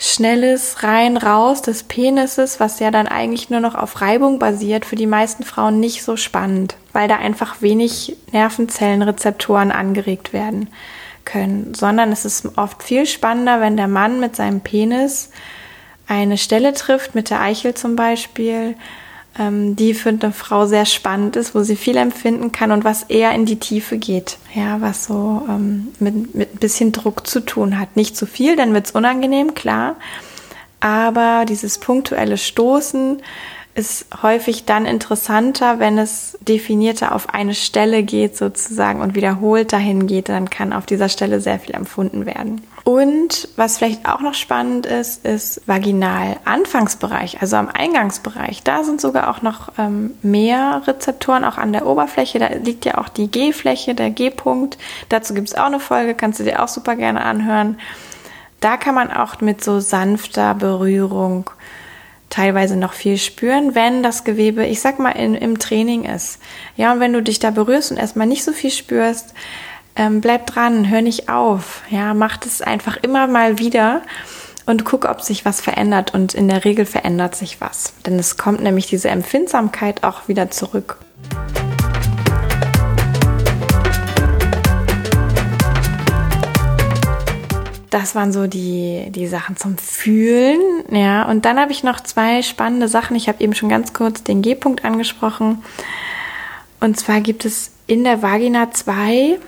schnelles 0.00 0.82
rein 0.82 1.16
raus 1.16 1.62
des 1.62 1.84
Penises, 1.84 2.58
was 2.58 2.80
ja 2.80 2.90
dann 2.90 3.06
eigentlich 3.06 3.48
nur 3.48 3.60
noch 3.60 3.76
auf 3.76 4.00
Reibung 4.00 4.40
basiert, 4.40 4.84
für 4.84 4.96
die 4.96 5.06
meisten 5.06 5.44
Frauen 5.44 5.78
nicht 5.78 6.02
so 6.02 6.16
spannend, 6.16 6.76
weil 6.92 7.06
da 7.06 7.18
einfach 7.18 7.62
wenig 7.62 8.16
Nervenzellenrezeptoren 8.32 9.70
angeregt 9.70 10.32
werden 10.32 10.68
können, 11.26 11.74
sondern 11.74 12.10
es 12.12 12.24
ist 12.24 12.56
oft 12.56 12.82
viel 12.82 13.04
spannender, 13.04 13.60
wenn 13.60 13.76
der 13.76 13.88
Mann 13.88 14.18
mit 14.20 14.34
seinem 14.34 14.60
Penis 14.60 15.30
eine 16.06 16.38
Stelle 16.38 16.72
trifft, 16.72 17.14
mit 17.14 17.28
der 17.28 17.40
Eichel 17.42 17.74
zum 17.74 17.96
Beispiel, 17.96 18.76
ähm, 19.38 19.76
die 19.76 19.92
für 19.92 20.08
eine 20.08 20.32
Frau 20.32 20.66
sehr 20.66 20.86
spannend 20.86 21.36
ist, 21.36 21.54
wo 21.54 21.62
sie 21.62 21.76
viel 21.76 21.96
empfinden 21.96 22.52
kann 22.52 22.72
und 22.72 22.84
was 22.84 23.02
eher 23.02 23.32
in 23.32 23.44
die 23.44 23.58
Tiefe 23.58 23.98
geht. 23.98 24.38
Ja, 24.54 24.80
was 24.80 25.04
so 25.04 25.44
ähm, 25.48 25.88
mit, 25.98 26.34
mit 26.34 26.54
ein 26.54 26.58
bisschen 26.58 26.92
Druck 26.92 27.26
zu 27.26 27.40
tun 27.40 27.78
hat. 27.78 27.96
Nicht 27.96 28.16
zu 28.16 28.26
viel, 28.26 28.56
dann 28.56 28.72
wird 28.72 28.86
es 28.86 28.92
unangenehm, 28.92 29.54
klar. 29.54 29.96
Aber 30.80 31.44
dieses 31.46 31.78
punktuelle 31.78 32.38
Stoßen 32.38 33.20
ist 33.76 34.06
häufig 34.22 34.64
dann 34.64 34.86
interessanter, 34.86 35.78
wenn 35.78 35.98
es 35.98 36.38
definierter 36.40 37.14
auf 37.14 37.34
eine 37.34 37.54
Stelle 37.54 38.02
geht 38.02 38.34
sozusagen 38.34 39.02
und 39.02 39.14
wiederholt 39.14 39.72
dahin 39.72 40.06
geht, 40.06 40.30
dann 40.30 40.48
kann 40.48 40.72
auf 40.72 40.86
dieser 40.86 41.10
Stelle 41.10 41.40
sehr 41.40 41.60
viel 41.60 41.74
empfunden 41.74 42.24
werden. 42.24 42.62
Und 42.84 43.48
was 43.56 43.76
vielleicht 43.76 44.08
auch 44.08 44.20
noch 44.20 44.32
spannend 44.32 44.86
ist, 44.86 45.26
ist 45.26 45.60
Vaginal-Anfangsbereich, 45.66 47.42
also 47.42 47.56
am 47.56 47.68
Eingangsbereich. 47.68 48.62
Da 48.62 48.82
sind 48.82 49.00
sogar 49.00 49.28
auch 49.28 49.42
noch 49.42 49.72
ähm, 49.76 50.14
mehr 50.22 50.82
Rezeptoren, 50.86 51.44
auch 51.44 51.58
an 51.58 51.72
der 51.72 51.86
Oberfläche. 51.86 52.38
Da 52.38 52.48
liegt 52.48 52.86
ja 52.86 52.96
auch 52.96 53.10
die 53.10 53.30
G-Fläche, 53.30 53.94
der 53.94 54.08
G-Punkt. 54.08 54.78
Dazu 55.10 55.34
gibt 55.34 55.48
es 55.48 55.54
auch 55.54 55.66
eine 55.66 55.80
Folge, 55.80 56.14
kannst 56.14 56.40
du 56.40 56.44
dir 56.44 56.62
auch 56.62 56.68
super 56.68 56.96
gerne 56.96 57.22
anhören. 57.22 57.76
Da 58.60 58.78
kann 58.78 58.94
man 58.94 59.10
auch 59.10 59.40
mit 59.42 59.62
so 59.62 59.80
sanfter 59.80 60.54
Berührung 60.54 61.50
teilweise 62.30 62.76
noch 62.76 62.92
viel 62.92 63.18
spüren, 63.18 63.74
wenn 63.74 64.02
das 64.02 64.24
Gewebe, 64.24 64.66
ich 64.66 64.80
sag 64.80 64.98
mal, 64.98 65.10
in, 65.10 65.34
im 65.34 65.58
Training 65.58 66.04
ist. 66.04 66.38
Ja, 66.76 66.92
und 66.92 67.00
wenn 67.00 67.12
du 67.12 67.22
dich 67.22 67.38
da 67.38 67.50
berührst 67.50 67.90
und 67.90 67.96
erstmal 67.96 68.26
nicht 68.26 68.44
so 68.44 68.52
viel 68.52 68.70
spürst, 68.70 69.34
ähm, 69.94 70.20
bleib 70.20 70.46
dran, 70.46 70.90
hör 70.90 71.02
nicht 71.02 71.28
auf. 71.28 71.82
Ja, 71.88 72.14
mach 72.14 72.36
das 72.36 72.62
einfach 72.62 72.96
immer 72.98 73.26
mal 73.26 73.58
wieder 73.58 74.02
und 74.66 74.84
guck, 74.84 75.06
ob 75.06 75.22
sich 75.22 75.44
was 75.44 75.60
verändert. 75.60 76.12
Und 76.12 76.34
in 76.34 76.48
der 76.48 76.64
Regel 76.64 76.84
verändert 76.84 77.34
sich 77.34 77.60
was. 77.60 77.94
Denn 78.04 78.18
es 78.18 78.36
kommt 78.36 78.60
nämlich 78.60 78.86
diese 78.86 79.08
Empfindsamkeit 79.08 80.04
auch 80.04 80.28
wieder 80.28 80.50
zurück. 80.50 80.98
Das 87.90 88.14
waren 88.14 88.32
so 88.32 88.46
die, 88.46 89.06
die 89.10 89.26
Sachen 89.26 89.56
zum 89.56 89.78
Fühlen. 89.78 90.60
Ja, 90.90 91.28
und 91.28 91.44
dann 91.44 91.58
habe 91.58 91.72
ich 91.72 91.82
noch 91.82 92.00
zwei 92.00 92.42
spannende 92.42 92.88
Sachen. 92.88 93.16
Ich 93.16 93.28
habe 93.28 93.42
eben 93.42 93.54
schon 93.54 93.68
ganz 93.68 93.92
kurz 93.92 94.22
den 94.22 94.42
G-Punkt 94.42 94.84
angesprochen. 94.84 95.62
Und 96.80 96.98
zwar 96.98 97.20
gibt 97.20 97.44
es 97.44 97.70
in 97.86 98.04
der 98.04 98.22
Vagina 98.22 98.70
zwei 98.72 99.38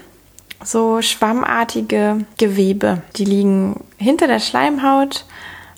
so 0.63 1.03
schwammartige 1.03 2.25
Gewebe. 2.37 3.03
Die 3.17 3.25
liegen 3.25 3.85
hinter 3.97 4.27
der 4.27 4.41
Schleimhaut. 4.41 5.25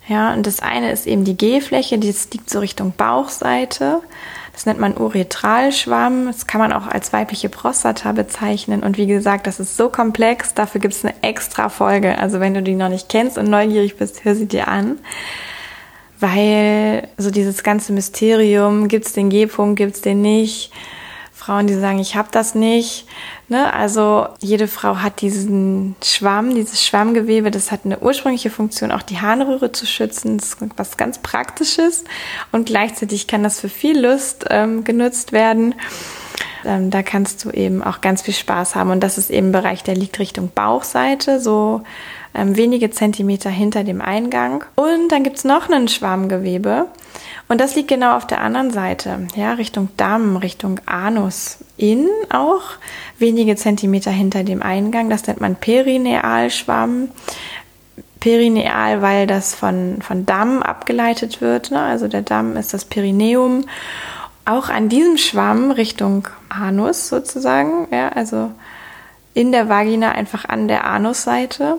Ja, 0.08 0.32
und 0.32 0.46
das 0.46 0.60
eine 0.60 0.90
ist 0.90 1.06
eben 1.06 1.24
die 1.24 1.36
G-Fläche, 1.36 1.98
die 1.98 2.14
liegt 2.32 2.50
so 2.50 2.58
Richtung 2.58 2.92
Bauchseite. 2.96 4.00
Das 4.60 4.66
nennt 4.66 4.78
man 4.78 4.98
Uretralschwamm. 4.98 6.26
Das 6.26 6.46
kann 6.46 6.60
man 6.60 6.74
auch 6.74 6.86
als 6.86 7.14
weibliche 7.14 7.48
Prostata 7.48 8.12
bezeichnen. 8.12 8.82
Und 8.82 8.98
wie 8.98 9.06
gesagt, 9.06 9.46
das 9.46 9.58
ist 9.58 9.74
so 9.74 9.88
komplex. 9.88 10.52
Dafür 10.52 10.82
gibt 10.82 10.92
es 10.92 11.02
eine 11.02 11.14
extra 11.22 11.70
Folge. 11.70 12.18
Also 12.18 12.40
wenn 12.40 12.52
du 12.52 12.62
die 12.62 12.74
noch 12.74 12.90
nicht 12.90 13.08
kennst 13.08 13.38
und 13.38 13.48
neugierig 13.48 13.96
bist, 13.96 14.22
hör 14.26 14.34
sie 14.34 14.44
dir 14.44 14.68
an. 14.68 14.98
Weil 16.18 17.08
so 17.16 17.30
dieses 17.30 17.62
ganze 17.62 17.94
Mysterium, 17.94 18.88
gibt 18.88 19.06
es 19.06 19.14
den 19.14 19.30
G-Punkt, 19.30 19.78
gibt 19.78 19.94
es 19.94 20.02
den 20.02 20.20
nicht, 20.20 20.72
Frauen, 21.32 21.66
die 21.66 21.72
sagen, 21.72 21.98
ich 21.98 22.14
habe 22.14 22.28
das 22.30 22.54
nicht. 22.54 23.06
Ne? 23.50 23.74
Also 23.74 24.28
jede 24.38 24.68
Frau 24.68 24.98
hat 24.98 25.20
diesen 25.22 25.96
Schwamm, 26.04 26.54
dieses 26.54 26.86
Schwammgewebe, 26.86 27.50
das 27.50 27.72
hat 27.72 27.80
eine 27.84 27.98
ursprüngliche 27.98 28.48
Funktion, 28.48 28.92
auch 28.92 29.02
die 29.02 29.20
Harnröhre 29.20 29.72
zu 29.72 29.86
schützen. 29.86 30.38
Das 30.38 30.50
ist 30.50 30.58
was 30.76 30.96
ganz 30.96 31.18
Praktisches 31.18 32.04
und 32.52 32.66
gleichzeitig 32.66 33.26
kann 33.26 33.42
das 33.42 33.58
für 33.58 33.68
viel 33.68 33.98
Lust 33.98 34.44
ähm, 34.50 34.84
genutzt 34.84 35.32
werden. 35.32 35.74
Ähm, 36.64 36.90
da 36.90 37.02
kannst 37.02 37.44
du 37.44 37.50
eben 37.50 37.82
auch 37.82 38.00
ganz 38.00 38.22
viel 38.22 38.34
Spaß 38.34 38.76
haben 38.76 38.90
und 38.90 39.00
das 39.00 39.18
ist 39.18 39.30
eben 39.30 39.48
ein 39.48 39.52
Bereich, 39.52 39.82
der 39.82 39.96
liegt 39.96 40.20
Richtung 40.20 40.52
Bauchseite, 40.54 41.40
so 41.40 41.82
ähm, 42.34 42.54
wenige 42.56 42.92
Zentimeter 42.92 43.50
hinter 43.50 43.82
dem 43.82 44.00
Eingang. 44.00 44.64
Und 44.76 45.08
dann 45.08 45.24
gibt's 45.24 45.42
noch 45.42 45.68
einen 45.68 45.88
Schwammgewebe. 45.88 46.86
Und 47.50 47.60
das 47.60 47.74
liegt 47.74 47.88
genau 47.88 48.16
auf 48.16 48.28
der 48.28 48.42
anderen 48.42 48.70
Seite, 48.70 49.26
ja, 49.34 49.54
Richtung 49.54 49.88
Damm, 49.96 50.36
Richtung 50.36 50.80
Anus, 50.86 51.58
in 51.76 52.08
auch 52.32 52.62
wenige 53.18 53.56
Zentimeter 53.56 54.12
hinter 54.12 54.44
dem 54.44 54.62
Eingang. 54.62 55.10
Das 55.10 55.26
nennt 55.26 55.40
man 55.40 55.56
Perinealschwamm. 55.56 57.08
Perineal, 58.20 59.02
weil 59.02 59.26
das 59.26 59.56
von, 59.56 60.00
von 60.00 60.26
Damm 60.26 60.62
abgeleitet 60.62 61.40
wird. 61.40 61.72
Ne? 61.72 61.80
Also 61.80 62.06
der 62.06 62.22
Damm 62.22 62.56
ist 62.56 62.72
das 62.72 62.84
Perineum. 62.84 63.64
Auch 64.44 64.68
an 64.68 64.88
diesem 64.88 65.18
Schwamm 65.18 65.72
Richtung 65.72 66.28
Anus 66.50 67.08
sozusagen, 67.08 67.88
ja, 67.90 68.10
also 68.10 68.52
in 69.34 69.50
der 69.50 69.68
Vagina 69.68 70.12
einfach 70.12 70.44
an 70.44 70.68
der 70.68 70.84
Anusseite, 70.84 71.78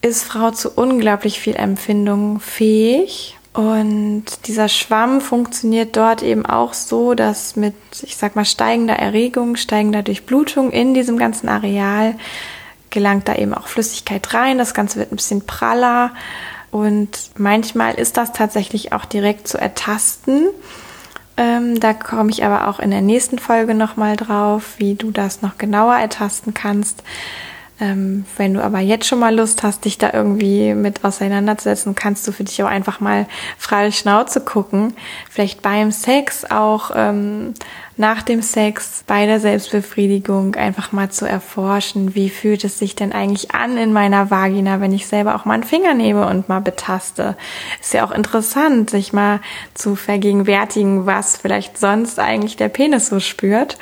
ist 0.00 0.22
Frau 0.22 0.52
zu 0.52 0.70
unglaublich 0.70 1.40
viel 1.40 1.56
Empfindung 1.56 2.38
fähig 2.38 3.36
und 3.52 4.24
dieser 4.46 4.68
Schwamm 4.68 5.20
funktioniert 5.20 5.96
dort 5.96 6.22
eben 6.22 6.46
auch 6.46 6.72
so, 6.72 7.14
dass 7.14 7.56
mit, 7.56 7.74
ich 8.02 8.16
sag 8.16 8.36
mal, 8.36 8.44
steigender 8.44 8.94
Erregung, 8.94 9.56
steigender 9.56 10.02
Durchblutung 10.02 10.70
in 10.70 10.94
diesem 10.94 11.18
ganzen 11.18 11.48
Areal 11.48 12.14
gelangt 12.90 13.28
da 13.28 13.34
eben 13.34 13.54
auch 13.54 13.66
Flüssigkeit 13.66 14.34
rein. 14.34 14.58
Das 14.58 14.74
Ganze 14.74 14.98
wird 14.98 15.12
ein 15.12 15.16
bisschen 15.16 15.46
praller 15.46 16.12
und 16.70 17.30
manchmal 17.36 17.94
ist 17.94 18.16
das 18.16 18.32
tatsächlich 18.32 18.92
auch 18.92 19.04
direkt 19.04 19.48
zu 19.48 19.58
ertasten. 19.58 20.48
Ähm, 21.36 21.80
da 21.80 21.92
komme 21.92 22.30
ich 22.30 22.44
aber 22.44 22.68
auch 22.68 22.78
in 22.78 22.90
der 22.90 23.00
nächsten 23.00 23.38
Folge 23.40 23.74
nochmal 23.74 24.16
drauf, 24.16 24.74
wie 24.76 24.94
du 24.94 25.10
das 25.10 25.42
noch 25.42 25.58
genauer 25.58 25.96
ertasten 25.96 26.54
kannst. 26.54 27.02
Ähm, 27.80 28.26
wenn 28.36 28.54
du 28.54 28.62
aber 28.62 28.80
jetzt 28.80 29.06
schon 29.06 29.20
mal 29.20 29.34
Lust 29.34 29.62
hast, 29.62 29.86
dich 29.86 29.96
da 29.96 30.12
irgendwie 30.12 30.74
mit 30.74 31.02
auseinanderzusetzen, 31.02 31.94
kannst 31.94 32.28
du 32.28 32.32
für 32.32 32.44
dich 32.44 32.62
auch 32.62 32.68
einfach 32.68 33.00
mal 33.00 33.26
frei 33.56 33.90
Schnauze 33.90 34.42
gucken. 34.42 34.94
Vielleicht 35.30 35.62
beim 35.62 35.90
Sex 35.90 36.44
auch 36.50 36.90
ähm, 36.94 37.54
nach 37.96 38.22
dem 38.22 38.42
Sex, 38.42 39.02
bei 39.06 39.24
der 39.24 39.40
Selbstbefriedigung 39.40 40.56
einfach 40.56 40.92
mal 40.92 41.10
zu 41.10 41.26
erforschen, 41.26 42.14
wie 42.14 42.28
fühlt 42.28 42.64
es 42.64 42.78
sich 42.78 42.96
denn 42.96 43.12
eigentlich 43.12 43.54
an 43.54 43.78
in 43.78 43.92
meiner 43.92 44.30
Vagina, 44.30 44.80
wenn 44.80 44.92
ich 44.92 45.06
selber 45.06 45.34
auch 45.34 45.46
mal 45.46 45.54
einen 45.54 45.64
Finger 45.64 45.94
nehme 45.94 46.26
und 46.26 46.50
mal 46.50 46.60
betaste. 46.60 47.36
Ist 47.80 47.94
ja 47.94 48.04
auch 48.04 48.12
interessant, 48.12 48.90
sich 48.90 49.14
mal 49.14 49.40
zu 49.72 49.96
vergegenwärtigen, 49.96 51.06
was 51.06 51.38
vielleicht 51.38 51.78
sonst 51.78 52.18
eigentlich 52.18 52.56
der 52.56 52.68
Penis 52.68 53.08
so 53.08 53.20
spürt. 53.20 53.78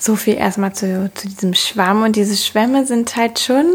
So 0.00 0.14
viel 0.14 0.34
erstmal 0.34 0.72
zu, 0.72 1.10
zu 1.12 1.28
diesem 1.28 1.54
Schwamm. 1.54 2.02
Und 2.02 2.14
diese 2.14 2.36
Schwämme 2.36 2.86
sind 2.86 3.16
halt 3.16 3.40
schon 3.40 3.66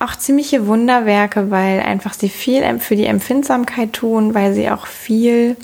auch 0.00 0.16
ziemliche 0.16 0.66
Wunderwerke, 0.66 1.50
weil 1.50 1.80
einfach 1.80 2.14
sie 2.14 2.28
viel 2.28 2.80
für 2.80 2.96
die 2.96 3.06
Empfindsamkeit 3.06 3.92
tun, 3.92 4.34
weil 4.34 4.54
sie 4.54 4.68
auch 4.70 4.86
viel, 4.86 5.56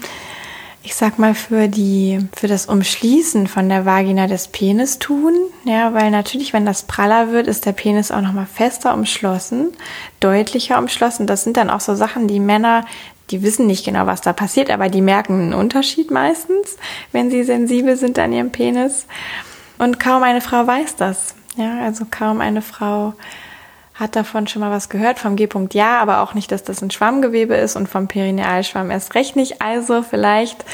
ich 0.85 0.95
sag 0.95 1.19
mal, 1.19 1.35
für 1.35 1.67
die, 1.67 2.21
für 2.33 2.47
das 2.47 2.67
Umschließen 2.67 3.49
von 3.49 3.69
der 3.69 3.85
Vagina 3.85 4.29
des 4.29 4.47
Penis 4.49 5.01
tun. 5.01 5.35
Ja, 5.65 5.93
weil 5.95 6.13
natürlich, 6.13 6.53
wenn 6.53 6.65
das 6.65 6.85
praller 6.85 7.33
wird, 7.33 7.49
ist 7.49 7.67
der 7.67 7.73
Penis 7.73 8.13
auch 8.13 8.21
nochmal 8.23 8.47
fester 8.47 8.95
umschlossen, 8.95 9.73
deutlicher 10.21 10.79
umschlossen. 10.79 11.27
Das 11.27 11.43
sind 11.43 11.57
dann 11.57 11.71
auch 11.71 11.81
so 11.81 11.97
Sachen, 11.97 12.29
die 12.29 12.41
Männer, 12.41 12.85
die 13.31 13.43
wissen 13.43 13.67
nicht 13.67 13.85
genau, 13.85 14.07
was 14.07 14.21
da 14.21 14.33
passiert, 14.33 14.71
aber 14.71 14.89
die 14.89 15.03
merken 15.03 15.41
einen 15.41 15.55
Unterschied 15.55 16.11
meistens, 16.11 16.77
wenn 17.13 17.31
sie 17.31 17.43
sensibel 17.45 17.97
sind 17.97 18.19
an 18.19 18.33
ihrem 18.33 18.53
Penis. 18.53 19.07
Und 19.79 20.01
kaum 20.01 20.23
eine 20.23 20.41
Frau 20.41 20.67
weiß 20.67 20.97
das. 20.97 21.35
Ja, 21.57 21.81
also 21.85 22.05
kaum 22.11 22.41
eine 22.41 22.63
Frau 22.63 23.15
hat 23.95 24.15
davon 24.15 24.47
schon 24.47 24.61
mal 24.61 24.71
was 24.71 24.89
gehört. 24.89 25.19
Vom 25.19 25.37
G-Punkt 25.37 25.75
ja, 25.75 25.99
aber 25.99 26.21
auch 26.21 26.35
nicht, 26.35 26.53
dass 26.53 26.63
das 26.63 26.83
ein 26.83 26.91
Schwammgewebe 26.91 27.55
ist 27.55 27.75
und 27.77 27.89
vom 27.89 28.07
Perinealschwamm 28.07 28.91
erst 28.91 29.15
recht 29.15 29.35
nicht. 29.35 29.61
Also 29.61 30.03
vielleicht 30.03 30.65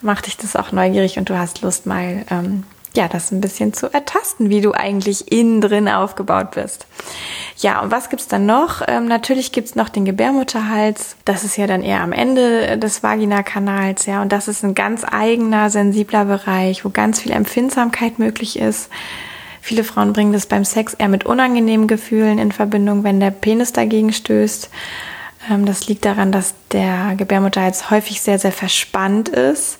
macht 0.00 0.26
dich 0.26 0.36
das 0.36 0.54
auch 0.54 0.70
neugierig 0.70 1.18
und 1.18 1.28
du 1.28 1.36
hast 1.36 1.62
Lust 1.62 1.86
mal 1.86 2.24
ähm, 2.30 2.64
ja, 2.94 3.08
das 3.08 3.30
ein 3.30 3.40
bisschen 3.40 3.72
zu 3.72 3.92
ertasten, 3.92 4.50
wie 4.50 4.60
du 4.60 4.72
eigentlich 4.72 5.30
innen 5.30 5.60
drin 5.60 5.88
aufgebaut 5.88 6.52
bist. 6.52 6.86
Ja, 7.58 7.80
und 7.80 7.90
was 7.90 8.08
gibt's 8.08 8.28
dann 8.28 8.46
noch? 8.46 8.82
Ähm, 8.86 9.06
natürlich 9.06 9.52
gibt's 9.52 9.74
noch 9.74 9.88
den 9.88 10.04
Gebärmutterhals. 10.04 11.16
Das 11.24 11.44
ist 11.44 11.56
ja 11.56 11.66
dann 11.66 11.82
eher 11.82 12.00
am 12.00 12.12
Ende 12.12 12.78
des 12.78 13.02
Vaginakanals, 13.02 14.06
ja, 14.06 14.22
und 14.22 14.32
das 14.32 14.48
ist 14.48 14.64
ein 14.64 14.74
ganz 14.74 15.04
eigener, 15.04 15.70
sensibler 15.70 16.24
Bereich, 16.24 16.84
wo 16.84 16.90
ganz 16.90 17.20
viel 17.20 17.32
Empfindsamkeit 17.32 18.18
möglich 18.18 18.58
ist. 18.58 18.90
Viele 19.60 19.84
Frauen 19.84 20.12
bringen 20.12 20.32
das 20.32 20.46
beim 20.46 20.64
Sex 20.64 20.94
eher 20.94 21.08
mit 21.08 21.26
unangenehmen 21.26 21.88
Gefühlen 21.88 22.38
in 22.38 22.52
Verbindung, 22.52 23.04
wenn 23.04 23.20
der 23.20 23.30
Penis 23.30 23.72
dagegen 23.72 24.12
stößt. 24.12 24.70
Ähm, 25.50 25.66
das 25.66 25.86
liegt 25.88 26.04
daran, 26.04 26.32
dass 26.32 26.54
der 26.72 27.14
Gebärmutterhals 27.16 27.90
häufig 27.90 28.20
sehr, 28.20 28.38
sehr 28.38 28.52
verspannt 28.52 29.28
ist. 29.28 29.78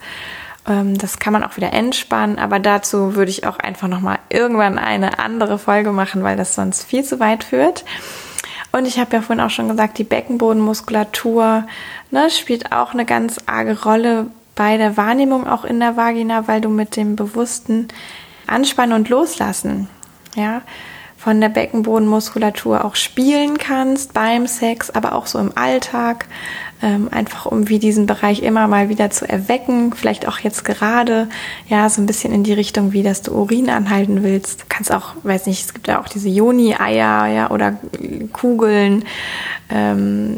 Ähm, 0.68 0.98
das 0.98 1.18
kann 1.18 1.32
man 1.32 1.42
auch 1.42 1.56
wieder 1.56 1.72
entspannen, 1.72 2.38
aber 2.38 2.58
dazu 2.58 3.16
würde 3.16 3.30
ich 3.30 3.46
auch 3.46 3.58
einfach 3.58 3.88
nochmal 3.88 4.18
irgendwann 4.28 4.78
eine 4.78 5.18
andere 5.18 5.58
Folge 5.58 5.90
machen, 5.92 6.22
weil 6.22 6.36
das 6.36 6.54
sonst 6.54 6.84
viel 6.84 7.02
zu 7.02 7.18
weit 7.18 7.42
führt. 7.42 7.84
Und 8.70 8.86
ich 8.86 8.98
habe 8.98 9.16
ja 9.16 9.22
vorhin 9.22 9.44
auch 9.44 9.50
schon 9.50 9.68
gesagt, 9.68 9.96
die 9.98 10.04
Beckenbodenmuskulatur 10.04 11.64
ne, 12.10 12.30
spielt 12.30 12.72
auch 12.72 12.92
eine 12.92 13.06
ganz 13.06 13.38
arge 13.46 13.82
Rolle 13.82 14.26
bei 14.54 14.76
der 14.76 14.96
Wahrnehmung 14.96 15.46
auch 15.46 15.64
in 15.64 15.80
der 15.80 15.96
Vagina, 15.96 16.46
weil 16.48 16.60
du 16.60 16.68
mit 16.68 16.96
dem 16.96 17.16
bewussten 17.16 17.88
Anspannen 18.46 18.94
und 18.94 19.08
Loslassen, 19.08 19.88
ja, 20.34 20.62
von 21.28 21.42
der 21.42 21.50
Beckenbodenmuskulatur 21.50 22.86
auch 22.86 22.96
spielen 22.96 23.58
kannst 23.58 24.14
beim 24.14 24.46
Sex, 24.46 24.88
aber 24.88 25.14
auch 25.14 25.26
so 25.26 25.38
im 25.38 25.52
Alltag, 25.56 26.24
ähm, 26.80 27.08
einfach 27.10 27.44
um 27.44 27.68
wie 27.68 27.78
diesen 27.78 28.06
Bereich 28.06 28.42
immer 28.42 28.66
mal 28.66 28.88
wieder 28.88 29.10
zu 29.10 29.28
erwecken, 29.28 29.92
vielleicht 29.92 30.26
auch 30.26 30.38
jetzt 30.38 30.64
gerade, 30.64 31.28
ja, 31.68 31.86
so 31.90 32.00
ein 32.00 32.06
bisschen 32.06 32.32
in 32.32 32.44
die 32.44 32.54
Richtung, 32.54 32.94
wie 32.94 33.02
dass 33.02 33.20
du 33.20 33.32
Urin 33.32 33.68
anhalten 33.68 34.22
willst. 34.22 34.62
Du 34.62 34.64
kannst 34.70 34.90
auch, 34.90 35.16
weiß 35.22 35.44
nicht, 35.44 35.66
es 35.66 35.74
gibt 35.74 35.86
ja 35.86 36.00
auch 36.00 36.08
diese 36.08 36.30
Joni-Eier, 36.30 37.26
ja, 37.26 37.50
oder 37.50 37.76
Kugeln, 38.32 39.04
ähm, 39.68 40.36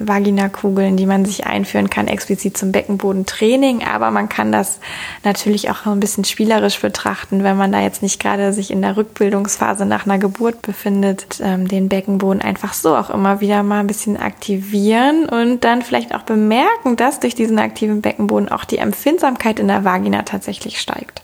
Vaginakugeln, 0.00 0.96
die 0.96 1.06
man 1.06 1.24
sich 1.24 1.46
einführen 1.46 1.90
kann, 1.90 2.08
explizit 2.08 2.56
zum 2.56 2.72
Beckenbodentraining. 2.72 3.84
Aber 3.84 4.10
man 4.10 4.28
kann 4.28 4.52
das 4.52 4.80
natürlich 5.24 5.70
auch 5.70 5.86
ein 5.86 6.00
bisschen 6.00 6.24
spielerisch 6.24 6.80
betrachten, 6.80 7.44
wenn 7.44 7.56
man 7.56 7.72
da 7.72 7.80
jetzt 7.80 8.02
nicht 8.02 8.20
gerade 8.20 8.52
sich 8.52 8.70
in 8.70 8.82
der 8.82 8.96
Rückbildungsphase 8.96 9.86
nach 9.86 10.06
einer 10.06 10.18
Geburt 10.18 10.62
befindet, 10.62 11.40
ähm, 11.42 11.68
den 11.68 11.88
Beckenboden 11.88 12.42
einfach 12.42 12.74
so 12.74 12.96
auch 12.96 13.10
immer 13.10 13.40
wieder 13.40 13.62
mal 13.62 13.80
ein 13.80 13.86
bisschen 13.86 14.16
aktivieren 14.16 15.26
und 15.28 15.64
dann 15.64 15.82
vielleicht 15.82 16.14
auch 16.14 16.22
bemerken, 16.22 16.96
dass 16.96 17.20
durch 17.20 17.34
diesen 17.34 17.58
aktiven 17.58 18.00
Beckenboden 18.00 18.48
auch 18.48 18.64
die 18.64 18.78
Empfindsamkeit 18.78 19.58
in 19.60 19.68
der 19.68 19.84
Vagina 19.84 20.22
tatsächlich 20.22 20.80
steigt. 20.80 21.22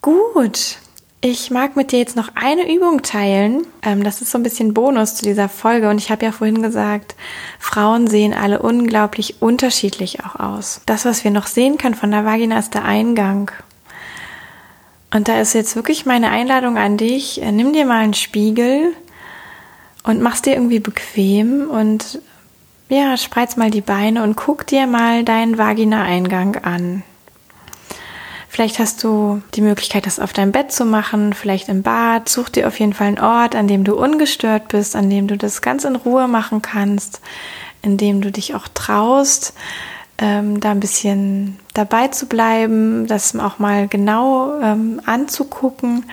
Gut, 0.00 0.78
ich 1.24 1.52
mag 1.52 1.76
mit 1.76 1.92
dir 1.92 2.00
jetzt 2.00 2.16
noch 2.16 2.30
eine 2.34 2.70
Übung 2.70 3.02
teilen. 3.02 3.64
Ähm, 3.82 4.02
das 4.02 4.20
ist 4.20 4.32
so 4.32 4.38
ein 4.38 4.42
bisschen 4.42 4.74
Bonus 4.74 5.14
zu 5.14 5.24
dieser 5.24 5.48
Folge. 5.48 5.88
Und 5.88 5.98
ich 5.98 6.10
habe 6.10 6.24
ja 6.24 6.32
vorhin 6.32 6.62
gesagt, 6.62 7.14
Frauen 7.60 8.08
sehen 8.08 8.34
alle 8.34 8.60
unglaublich 8.60 9.40
unterschiedlich 9.40 10.24
auch 10.24 10.34
aus. 10.40 10.80
Das, 10.84 11.04
was 11.04 11.22
wir 11.22 11.30
noch 11.30 11.46
sehen 11.46 11.78
können 11.78 11.94
von 11.94 12.10
der 12.10 12.24
Vagina, 12.24 12.58
ist 12.58 12.74
der 12.74 12.84
Eingang. 12.84 13.52
Und 15.14 15.28
da 15.28 15.40
ist 15.40 15.54
jetzt 15.54 15.76
wirklich 15.76 16.06
meine 16.06 16.30
Einladung 16.30 16.76
an 16.76 16.96
dich. 16.96 17.40
Äh, 17.40 17.52
nimm 17.52 17.72
dir 17.72 17.86
mal 17.86 18.00
einen 18.00 18.14
Spiegel 18.14 18.92
und 20.02 20.20
mach's 20.20 20.42
dir 20.42 20.54
irgendwie 20.54 20.80
bequem 20.80 21.70
und 21.70 22.20
ja, 22.88 23.16
spreiz 23.16 23.56
mal 23.56 23.70
die 23.70 23.80
Beine 23.80 24.24
und 24.24 24.34
guck 24.34 24.66
dir 24.66 24.88
mal 24.88 25.22
deinen 25.22 25.56
Vagina-Eingang 25.56 26.56
an. 26.56 27.04
Vielleicht 28.52 28.78
hast 28.78 29.02
du 29.02 29.40
die 29.54 29.62
Möglichkeit, 29.62 30.04
das 30.04 30.20
auf 30.20 30.34
deinem 30.34 30.52
Bett 30.52 30.72
zu 30.72 30.84
machen, 30.84 31.32
vielleicht 31.32 31.70
im 31.70 31.82
Bad. 31.82 32.28
Such 32.28 32.50
dir 32.50 32.68
auf 32.68 32.78
jeden 32.80 32.92
Fall 32.92 33.06
einen 33.06 33.18
Ort, 33.18 33.56
an 33.56 33.66
dem 33.66 33.82
du 33.82 33.96
ungestört 33.96 34.68
bist, 34.68 34.94
an 34.94 35.08
dem 35.08 35.26
du 35.26 35.38
das 35.38 35.62
ganz 35.62 35.84
in 35.84 35.96
Ruhe 35.96 36.28
machen 36.28 36.60
kannst, 36.60 37.22
in 37.80 37.96
dem 37.96 38.20
du 38.20 38.30
dich 38.30 38.54
auch 38.54 38.68
traust, 38.68 39.54
ähm, 40.18 40.60
da 40.60 40.70
ein 40.72 40.80
bisschen 40.80 41.58
dabei 41.72 42.08
zu 42.08 42.26
bleiben, 42.26 43.06
das 43.06 43.34
auch 43.36 43.58
mal 43.58 43.88
genau 43.88 44.60
ähm, 44.60 45.00
anzugucken, 45.06 46.04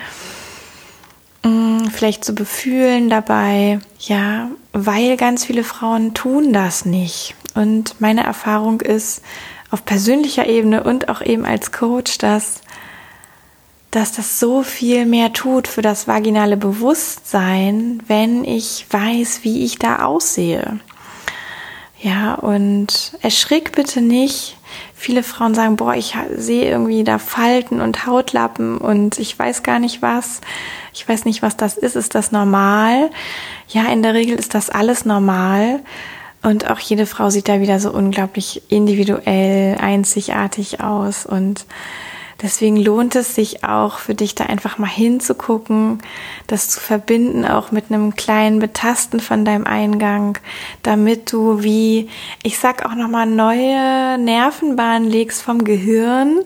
ähm, 1.43 1.91
vielleicht 1.91 2.23
zu 2.23 2.33
befühlen 2.33 3.09
dabei. 3.09 3.81
Ja, 3.99 4.47
weil 4.71 5.17
ganz 5.17 5.43
viele 5.43 5.65
Frauen 5.65 6.13
tun 6.13 6.53
das 6.53 6.85
nicht. 6.85 7.35
Und 7.53 7.99
meine 7.99 8.23
Erfahrung 8.23 8.79
ist, 8.79 9.23
auf 9.71 9.85
persönlicher 9.85 10.47
Ebene 10.47 10.83
und 10.83 11.09
auch 11.09 11.21
eben 11.21 11.45
als 11.45 11.71
Coach, 11.71 12.17
dass, 12.17 12.61
dass 13.91 14.11
das 14.11 14.39
so 14.39 14.63
viel 14.63 15.05
mehr 15.05 15.33
tut 15.33 15.67
für 15.67 15.81
das 15.81 16.07
vaginale 16.07 16.57
Bewusstsein, 16.57 18.01
wenn 18.07 18.43
ich 18.43 18.85
weiß, 18.89 19.39
wie 19.43 19.63
ich 19.63 19.77
da 19.77 20.03
aussehe. 20.05 20.79
Ja, 22.01 22.35
und 22.35 23.17
erschrick 23.21 23.73
bitte 23.73 24.01
nicht. 24.01 24.57
Viele 24.95 25.21
Frauen 25.21 25.53
sagen, 25.53 25.75
boah, 25.75 25.95
ich 25.95 26.15
sehe 26.35 26.69
irgendwie 26.69 27.03
da 27.03 27.19
Falten 27.19 27.81
und 27.81 28.05
Hautlappen 28.05 28.77
und 28.77 29.19
ich 29.19 29.37
weiß 29.37 29.63
gar 29.63 29.79
nicht 29.79 30.01
was. 30.01 30.39
Ich 30.93 31.07
weiß 31.07 31.25
nicht, 31.25 31.41
was 31.41 31.57
das 31.57 31.77
ist. 31.77 31.95
Ist 31.95 32.15
das 32.15 32.31
normal? 32.31 33.09
Ja, 33.67 33.85
in 33.91 34.01
der 34.01 34.13
Regel 34.13 34.37
ist 34.37 34.55
das 34.55 34.69
alles 34.69 35.05
normal. 35.05 35.81
Und 36.41 36.69
auch 36.69 36.79
jede 36.79 37.05
Frau 37.05 37.29
sieht 37.29 37.49
da 37.49 37.59
wieder 37.59 37.79
so 37.79 37.91
unglaublich 37.91 38.63
individuell, 38.69 39.77
einzigartig 39.77 40.81
aus. 40.81 41.25
Und 41.25 41.65
deswegen 42.41 42.77
lohnt 42.77 43.15
es 43.15 43.35
sich 43.35 43.65
auch 43.65 43.99
für 43.99 44.15
dich 44.15 44.35
da 44.35 44.45
einfach 44.45 44.77
mal 44.77 44.87
hinzugucken, 44.87 45.99
das 46.47 46.69
zu 46.69 46.79
verbinden 46.79 47.45
auch 47.45 47.71
mit 47.71 47.85
einem 47.89 48.15
kleinen 48.15 48.59
Betasten 48.59 49.19
von 49.19 49.43
deinem 49.43 49.65
Eingang, 49.65 50.37
damit 50.81 51.31
du 51.33 51.61
wie, 51.61 52.09
ich 52.41 52.57
sag 52.57 52.85
auch 52.85 52.95
nochmal, 52.95 53.25
neue 53.25 54.17
Nervenbahnen 54.17 55.09
legst 55.09 55.41
vom 55.41 55.65
Gehirn, 55.65 56.45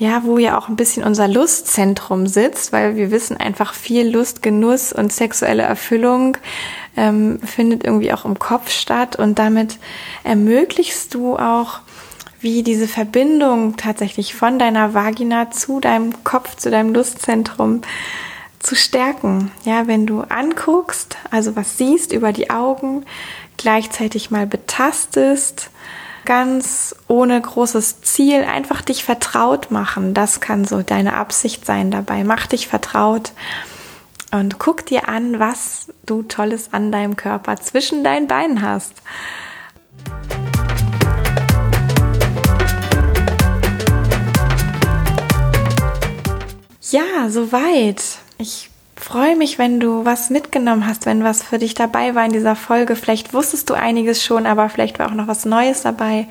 ja, 0.00 0.24
wo 0.24 0.38
ja 0.38 0.56
auch 0.56 0.68
ein 0.70 0.76
bisschen 0.76 1.04
unser 1.04 1.28
Lustzentrum 1.28 2.26
sitzt, 2.26 2.72
weil 2.72 2.96
wir 2.96 3.10
wissen 3.10 3.36
einfach 3.36 3.74
viel 3.74 4.08
Lust, 4.08 4.42
Genuss 4.42 4.94
und 4.94 5.12
sexuelle 5.12 5.62
Erfüllung 5.62 6.38
ähm, 6.96 7.38
findet 7.44 7.84
irgendwie 7.84 8.10
auch 8.14 8.24
im 8.24 8.38
Kopf 8.38 8.70
statt 8.70 9.16
und 9.16 9.38
damit 9.38 9.76
ermöglichst 10.24 11.12
du 11.12 11.36
auch, 11.36 11.80
wie 12.40 12.62
diese 12.62 12.88
Verbindung 12.88 13.76
tatsächlich 13.76 14.34
von 14.34 14.58
deiner 14.58 14.94
Vagina 14.94 15.50
zu 15.50 15.80
deinem 15.80 16.24
Kopf, 16.24 16.56
zu 16.56 16.70
deinem 16.70 16.94
Lustzentrum 16.94 17.82
zu 18.58 18.76
stärken. 18.76 19.50
Ja, 19.66 19.86
wenn 19.86 20.06
du 20.06 20.22
anguckst, 20.22 21.18
also 21.30 21.56
was 21.56 21.76
siehst 21.76 22.14
über 22.14 22.32
die 22.32 22.48
Augen, 22.48 23.04
gleichzeitig 23.58 24.30
mal 24.30 24.46
betastest, 24.46 25.68
ganz 26.30 26.94
ohne 27.08 27.40
großes 27.40 28.02
Ziel, 28.02 28.44
einfach 28.44 28.82
dich 28.82 29.02
vertraut 29.02 29.72
machen. 29.72 30.14
Das 30.14 30.38
kann 30.38 30.64
so 30.64 30.80
deine 30.80 31.14
Absicht 31.14 31.66
sein 31.66 31.90
dabei. 31.90 32.22
Mach 32.22 32.46
dich 32.46 32.68
vertraut 32.68 33.32
und 34.30 34.60
guck 34.60 34.86
dir 34.86 35.08
an, 35.08 35.40
was 35.40 35.88
du 36.06 36.22
Tolles 36.22 36.72
an 36.72 36.92
deinem 36.92 37.16
Körper 37.16 37.56
zwischen 37.56 38.04
deinen 38.04 38.28
Beinen 38.28 38.62
hast. 38.62 38.92
Ja, 46.92 47.28
soweit. 47.28 48.04
Ich 48.38 48.69
freue 49.10 49.34
mich, 49.34 49.58
wenn 49.58 49.80
du 49.80 50.04
was 50.04 50.30
mitgenommen 50.30 50.86
hast, 50.86 51.04
wenn 51.04 51.24
was 51.24 51.42
für 51.42 51.58
dich 51.58 51.74
dabei 51.74 52.14
war 52.14 52.24
in 52.24 52.32
dieser 52.32 52.54
Folge. 52.54 52.94
Vielleicht 52.94 53.34
wusstest 53.34 53.68
du 53.68 53.74
einiges 53.74 54.24
schon, 54.24 54.46
aber 54.46 54.68
vielleicht 54.68 55.00
war 55.00 55.08
auch 55.08 55.14
noch 55.14 55.26
was 55.26 55.44
Neues 55.44 55.82
dabei. 55.82 56.28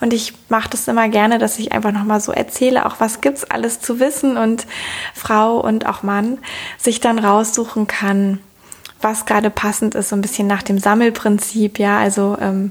Und 0.00 0.12
ich 0.12 0.34
mache 0.50 0.68
das 0.68 0.86
immer 0.86 1.08
gerne, 1.08 1.38
dass 1.38 1.58
ich 1.58 1.72
einfach 1.72 1.92
nochmal 1.92 2.20
so 2.20 2.32
erzähle, 2.32 2.84
auch 2.84 2.96
was 2.98 3.22
gibt's 3.22 3.44
alles 3.44 3.80
zu 3.80 4.00
wissen 4.00 4.36
und 4.36 4.66
Frau 5.14 5.60
und 5.60 5.86
auch 5.86 6.02
Mann 6.02 6.36
sich 6.76 7.00
dann 7.00 7.18
raussuchen 7.18 7.86
kann, 7.86 8.38
was 9.00 9.24
gerade 9.24 9.48
passend 9.48 9.94
ist, 9.94 10.10
so 10.10 10.16
ein 10.16 10.22
bisschen 10.22 10.46
nach 10.46 10.62
dem 10.62 10.78
Sammelprinzip, 10.78 11.78
ja, 11.78 11.98
also 11.98 12.36
ähm, 12.38 12.70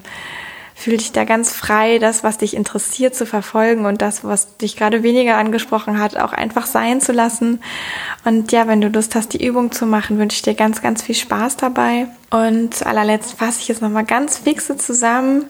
fühl 0.80 0.98
dich 0.98 1.12
da 1.12 1.26
ganz 1.26 1.54
frei, 1.54 2.00
das, 2.00 2.24
was 2.24 2.38
dich 2.38 2.56
interessiert, 2.56 3.16
zu 3.16 3.26
verfolgen 3.26 3.86
und 3.86 4.02
das, 4.02 4.24
was 4.24 4.58
dich 4.58 4.78
gerade 4.78 5.04
weniger 5.04 5.38
angesprochen 5.38 6.00
hat, 6.00 6.18
auch 6.18 6.34
einfach 6.34 6.66
sein 6.66 7.02
zu 7.02 7.12
lassen. 7.12 7.62
Und 8.26 8.52
ja, 8.52 8.68
wenn 8.68 8.82
du 8.82 8.88
Lust 8.88 9.16
hast, 9.16 9.34
die 9.34 9.46
Übung 9.46 9.72
zu 9.72 9.86
machen, 9.86 10.18
wünsche 10.18 10.36
ich 10.36 10.42
dir 10.42 10.56
ganz, 10.56 10.82
ganz 10.82 11.04
viel 11.04 11.16
Spaß 11.16 11.58
dabei. 11.58 12.08
Und 12.30 12.86
allerletzt 12.86 13.34
fasse 13.34 13.60
ich 13.62 13.68
jetzt 13.68 13.82
nochmal 13.82 14.06
ganz 14.06 14.38
fixe 14.38 14.78
zusammen 14.78 15.46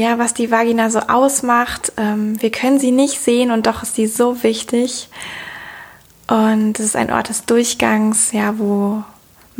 ja, 0.00 0.18
was 0.18 0.34
die 0.34 0.50
Vagina 0.50 0.90
so 0.90 1.00
ausmacht. 1.00 1.92
Ähm, 1.96 2.40
wir 2.40 2.50
können 2.50 2.78
sie 2.78 2.90
nicht 2.90 3.20
sehen 3.20 3.50
und 3.50 3.66
doch 3.66 3.82
ist 3.82 3.96
sie 3.96 4.06
so 4.06 4.42
wichtig. 4.42 5.08
Und 6.26 6.78
es 6.78 6.86
ist 6.86 6.96
ein 6.96 7.12
Ort 7.12 7.28
des 7.28 7.44
Durchgangs, 7.44 8.32
ja, 8.32 8.58
wo 8.58 9.02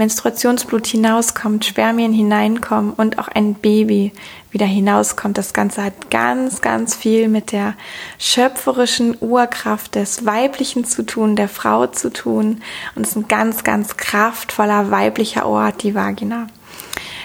Menstruationsblut 0.01 0.87
hinauskommt, 0.87 1.67
Spermien 1.67 2.15
hineinkommen 2.15 2.95
und 2.95 3.19
auch 3.19 3.29
ein 3.29 3.53
Baby 3.53 4.13
wieder 4.51 4.65
hinauskommt. 4.65 5.37
Das 5.37 5.53
Ganze 5.53 5.85
hat 5.85 6.11
ganz, 6.11 6.63
ganz 6.63 6.97
viel 6.97 7.29
mit 7.29 7.53
der 7.53 7.75
schöpferischen 8.19 9.15
Urkraft 9.21 9.97
des 9.97 10.25
Weiblichen 10.25 10.87
zu 10.87 11.05
tun, 11.05 11.37
der 11.37 11.51
Frau 11.51 11.87
zu 11.87 12.11
tun. 12.11 12.63
Und 12.95 13.03
es 13.03 13.11
ist 13.11 13.17
ein 13.17 13.29
ganz, 13.29 13.63
ganz 13.63 13.99
kraftvoller 13.99 14.91
weiblicher 14.91 15.45
Ort, 15.45 15.83
die 15.83 15.95
Vagina. 15.95 16.47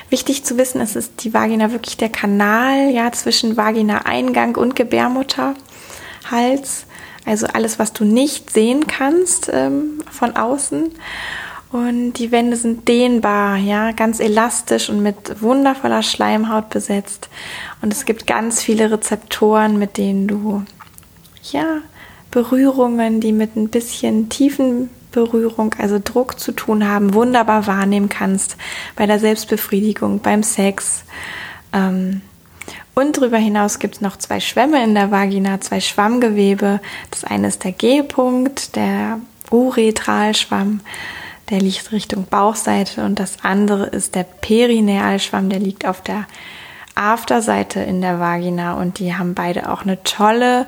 Wichtig 0.09 0.43
zu 0.43 0.57
wissen 0.57 0.81
ist, 0.81 0.97
ist 0.97 1.23
die 1.23 1.33
Vagina 1.33 1.71
wirklich 1.71 1.95
der 1.95 2.09
Kanal 2.09 2.89
ja, 2.89 3.09
zwischen 3.13 3.55
Vagina-Eingang 3.55 4.57
und 4.57 4.75
Gebärmutterhals. 4.75 5.55
also 7.25 7.47
alles, 7.47 7.79
was 7.79 7.93
du 7.93 8.03
nicht 8.03 8.51
sehen 8.51 8.85
kannst 8.85 9.49
ähm, 9.53 10.03
von 10.11 10.35
außen. 10.35 10.91
Und 11.75 12.13
die 12.13 12.31
Wände 12.31 12.55
sind 12.55 12.87
dehnbar, 12.87 13.57
ja, 13.57 13.91
ganz 13.91 14.21
elastisch 14.21 14.89
und 14.89 15.03
mit 15.03 15.41
wundervoller 15.41 16.03
Schleimhaut 16.03 16.69
besetzt. 16.69 17.27
Und 17.81 17.91
es 17.91 18.05
gibt 18.05 18.27
ganz 18.27 18.63
viele 18.63 18.91
Rezeptoren, 18.91 19.77
mit 19.77 19.97
denen 19.97 20.25
du, 20.25 20.63
ja, 21.51 21.79
Berührungen, 22.31 23.19
die 23.19 23.33
mit 23.33 23.57
ein 23.57 23.67
bisschen 23.67 24.29
tiefen 24.29 24.89
Berührung, 25.11 25.75
also 25.77 25.99
Druck 26.01 26.39
zu 26.39 26.53
tun 26.53 26.87
haben, 26.87 27.13
wunderbar 27.13 27.67
wahrnehmen 27.67 28.07
kannst 28.07 28.55
bei 28.95 29.05
der 29.05 29.19
Selbstbefriedigung, 29.19 30.21
beim 30.21 30.43
Sex. 30.43 31.03
Ähm, 31.73 32.21
und 32.93 33.17
darüber 33.17 33.37
hinaus 33.37 33.79
gibt 33.79 33.95
es 33.95 34.01
noch 34.01 34.15
zwei 34.15 34.39
Schwämme 34.39 34.81
in 34.81 34.95
der 34.95 35.11
Vagina, 35.11 35.59
zwei 35.59 35.81
Schwammgewebe. 35.81 36.79
Das 37.11 37.25
eine 37.25 37.49
ist 37.49 37.65
der 37.65 37.73
G-Punkt, 37.73 38.77
der 38.77 39.19
Uretralschwamm, 39.51 40.79
der 41.49 41.59
liegt 41.59 41.91
Richtung 41.91 42.25
Bauchseite 42.25 43.05
und 43.05 43.19
das 43.19 43.43
andere 43.43 43.85
ist 43.85 44.15
der 44.15 44.23
Perinealschwamm, 44.23 45.49
der 45.49 45.59
liegt 45.59 45.85
auf 45.85 46.01
der 46.01 46.25
Afterseite 46.95 47.81
in 47.81 48.01
der 48.01 48.19
Vagina 48.19 48.73
und 48.73 48.99
die 48.99 49.15
haben 49.15 49.35
beide 49.35 49.71
auch 49.71 49.81
eine 49.81 50.01
tolle 50.03 50.65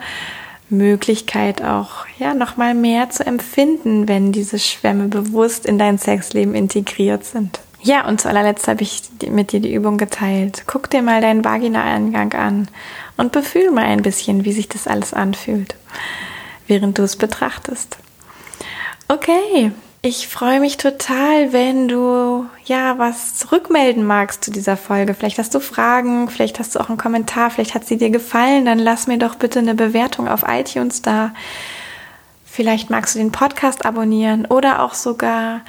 Möglichkeit 0.69 1.63
auch 1.63 2.05
ja 2.19 2.33
noch 2.33 2.57
mal 2.57 2.73
mehr 2.73 3.09
zu 3.09 3.25
empfinden, 3.25 4.07
wenn 4.07 4.33
diese 4.33 4.59
Schwämme 4.59 5.07
bewusst 5.07 5.65
in 5.65 5.77
dein 5.77 5.97
Sexleben 5.97 6.53
integriert 6.55 7.23
sind. 7.23 7.59
Ja, 7.81 8.05
und 8.05 8.19
zu 8.19 8.27
allerletzt 8.27 8.67
habe 8.67 8.81
ich 8.81 9.03
mit 9.29 9.51
dir 9.51 9.61
die 9.61 9.73
Übung 9.73 9.97
geteilt. 9.97 10.63
Guck 10.67 10.89
dir 10.89 11.01
mal 11.01 11.21
deinen 11.21 11.45
Vagina-Eingang 11.45 12.33
an 12.33 12.67
und 13.15 13.31
befühl 13.31 13.71
mal 13.71 13.85
ein 13.85 14.01
bisschen, 14.01 14.43
wie 14.45 14.51
sich 14.51 14.67
das 14.67 14.87
alles 14.87 15.13
anfühlt, 15.13 15.75
während 16.67 16.97
du 16.97 17.03
es 17.03 17.15
betrachtest. 17.15 17.97
Okay, 19.07 19.71
ich 20.01 20.27
freue 20.27 20.60
mich 20.60 20.77
total, 20.77 21.51
wenn 21.53 21.88
du 21.88 22.45
ja 22.65 22.97
was 22.97 23.36
zurückmelden 23.36 24.05
magst 24.05 24.43
zu 24.43 24.51
dieser 24.51 24.77
Folge. 24.77 25.13
Vielleicht 25.13 25.39
hast 25.39 25.53
du 25.55 25.60
Fragen, 25.60 26.29
vielleicht 26.29 26.60
hast 26.60 26.75
du 26.75 26.79
auch 26.79 26.89
einen 26.89 26.97
Kommentar, 26.97 27.49
vielleicht 27.49 27.73
hat 27.73 27.86
sie 27.86 27.97
dir 27.97 28.10
gefallen. 28.10 28.65
Dann 28.65 28.79
lass 28.79 29.07
mir 29.07 29.17
doch 29.17 29.36
bitte 29.36 29.60
eine 29.60 29.75
Bewertung 29.75 30.27
auf 30.27 30.43
iTunes 30.47 31.01
da. 31.01 31.31
Vielleicht 32.45 32.89
magst 32.89 33.15
du 33.15 33.19
den 33.19 33.31
Podcast 33.31 33.86
abonnieren 33.86 34.45
oder 34.45 34.81
auch 34.81 34.93
sogar 34.93 35.62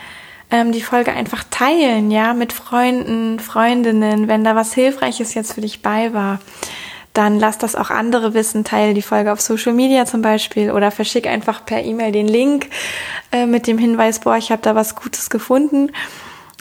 ähm, 0.51 0.73
die 0.73 0.83
Folge 0.83 1.13
einfach 1.13 1.45
teilen, 1.51 2.11
ja, 2.11 2.33
mit 2.33 2.53
Freunden, 2.53 3.41
Freundinnen, 3.41 4.29
wenn 4.29 4.45
da 4.45 4.55
was 4.55 4.73
Hilfreiches 4.73 5.35
jetzt 5.35 5.55
für 5.55 5.61
dich 5.61 5.83
bei 5.83 6.13
war 6.13 6.39
dann 7.19 7.41
lass 7.41 7.59
das 7.59 7.75
auch 7.75 7.91
andere 7.91 8.33
wissen, 8.33 8.63
teile 8.63 8.95
die 8.95 9.03
Folge 9.03 9.33
auf 9.33 9.41
Social 9.41 9.73
Media 9.73 10.07
zum 10.07 10.23
Beispiel 10.23 10.71
oder 10.71 10.93
verschick 10.93 11.27
einfach 11.27 11.65
per 11.65 11.83
E-Mail 11.83 12.13
den 12.13 12.29
Link 12.29 12.69
äh, 13.33 13.45
mit 13.45 13.67
dem 13.67 13.77
Hinweis, 13.77 14.21
boah, 14.21 14.37
ich 14.37 14.53
habe 14.53 14.63
da 14.63 14.77
was 14.77 14.95
Gutes 14.95 15.29
gefunden. 15.29 15.91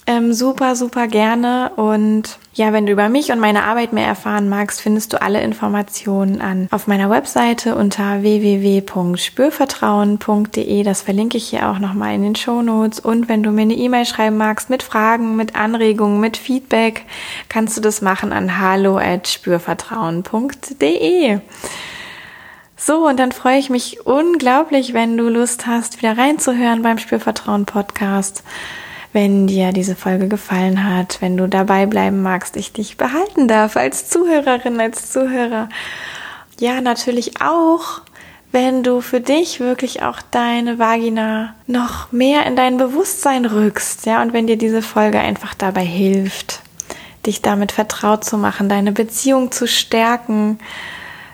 Ähm, 0.10 0.32
super, 0.32 0.78
super 0.78 1.08
gerne. 1.08 1.74
Und 1.76 2.40
ja, 2.54 2.72
wenn 2.72 2.86
du 2.86 2.94
über 2.94 3.10
mich 3.10 3.34
und 3.34 3.42
meine 3.42 3.66
Arbeit 3.66 3.92
mehr 3.92 4.08
erfahren 4.08 4.48
magst, 4.48 4.80
findest 4.80 5.12
du 5.12 5.22
alle 5.22 5.42
Informationen 5.42 6.40
an 6.40 6.70
auf 6.72 6.88
meiner 6.88 7.10
Webseite 7.10 7.76
unter 7.76 8.22
www.spürvertrauen.de. 8.22 10.84
Das 10.84 11.02
verlinke 11.02 11.36
ich 11.36 11.50
hier 11.50 11.70
auch 11.70 11.80
nochmal 11.80 12.16
in 12.16 12.24
den 12.24 12.38
Show 12.38 12.62
Notes. 12.62 13.02
Und 13.02 13.28
wenn 13.28 13.44
du 13.44 13.52
mir 13.52 13.64
eine 13.64 13.74
E-Mail 13.74 14.06
schreiben 14.06 14.38
magst 14.38 14.70
mit 14.70 14.82
Fragen, 14.82 15.36
mit 15.36 15.58
Anregungen, 15.58 16.22
mit 16.22 16.38
Feedback, 16.38 17.04
kannst 17.50 17.76
du 17.76 17.82
das 17.82 18.02
machen 18.02 18.32
an 18.32 18.62
hallo@spürvertrauen.de. 18.62 21.40
So, 22.78 23.10
und 23.10 23.20
dann 23.20 23.34
freue 23.34 23.58
ich 23.58 23.70
mich 23.70 24.06
unglaublich, 24.06 24.94
wenn 24.94 25.18
du 25.18 25.28
Lust 25.28 25.68
hast, 25.68 26.02
wieder 26.02 26.18
reinzuhören 26.18 26.82
beim 26.82 26.98
Spürvertrauen 26.98 27.66
Podcast 27.66 28.46
wenn 29.18 29.48
dir 29.48 29.72
diese 29.72 29.96
Folge 29.96 30.28
gefallen 30.28 30.88
hat, 30.88 31.18
wenn 31.22 31.38
du 31.38 31.48
dabei 31.48 31.88
bleiben 31.88 32.22
magst, 32.22 32.56
ich 32.56 32.72
dich 32.72 32.98
behalten 32.98 33.48
darf 33.48 33.76
als 33.76 34.08
Zuhörerin, 34.08 34.80
als 34.80 35.12
Zuhörer. 35.12 35.70
Ja, 36.60 36.82
natürlich 36.82 37.42
auch, 37.42 38.02
wenn 38.52 38.84
du 38.84 39.02
für 39.02 39.20
dich 39.20 39.60
wirklich 39.60 40.04
auch 40.04 40.22
deine 40.30 40.78
Vagina 40.78 41.56
noch 41.66 42.12
mehr 42.12 42.46
in 42.46 42.56
dein 42.56 42.78
Bewusstsein 42.78 43.48
rückst, 43.48 44.06
ja, 44.06 44.22
und 44.22 44.34
wenn 44.34 44.46
dir 44.46 44.56
diese 44.56 44.84
Folge 44.84 45.20
einfach 45.20 45.56
dabei 45.56 45.84
hilft, 45.84 46.62
dich 47.26 47.42
damit 47.42 47.72
vertraut 47.72 48.24
zu 48.24 48.38
machen, 48.38 48.70
deine 48.70 48.92
Beziehung 48.92 49.52
zu 49.52 49.68
stärken, 49.68 50.60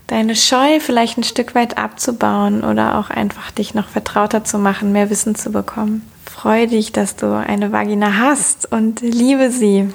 deine 0.08 0.38
Scheu 0.38 0.80
vielleicht 0.80 1.18
ein 1.18 1.26
Stück 1.26 1.54
weit 1.54 1.78
abzubauen 1.78 2.64
oder 2.64 2.98
auch 2.98 3.10
einfach 3.10 3.52
dich 3.52 3.74
noch 3.74 3.90
vertrauter 3.90 4.46
zu 4.46 4.58
machen, 4.58 4.94
mehr 4.94 5.10
Wissen 5.10 5.36
zu 5.36 5.52
bekommen 5.52 6.13
freue 6.34 6.68
dich, 6.68 6.92
dass 6.92 7.16
du 7.16 7.34
eine 7.38 7.72
Vagina 7.72 8.18
hast 8.18 8.72
und 8.72 9.02
liebe 9.02 9.52
sie. 9.52 9.88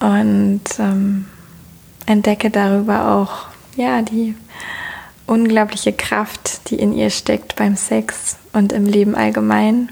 Und 0.00 0.62
ähm, 0.78 1.26
entdecke 2.06 2.50
darüber 2.50 3.12
auch 3.12 3.46
ja, 3.76 4.02
die 4.02 4.34
unglaubliche 5.26 5.92
Kraft, 5.92 6.70
die 6.70 6.74
in 6.76 6.92
ihr 6.92 7.10
steckt 7.10 7.54
beim 7.56 7.76
Sex 7.76 8.36
und 8.52 8.72
im 8.72 8.86
Leben 8.86 9.14
allgemein. 9.14 9.90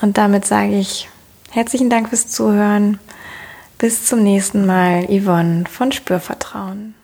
Und 0.00 0.16
damit 0.16 0.46
sage 0.46 0.78
ich 0.78 1.08
herzlichen 1.50 1.90
Dank 1.90 2.08
fürs 2.08 2.28
Zuhören. 2.28 2.98
Bis 3.78 4.06
zum 4.06 4.22
nächsten 4.22 4.64
Mal, 4.64 5.06
Yvonne 5.06 5.64
von 5.70 5.92
Spürvertrauen. 5.92 6.94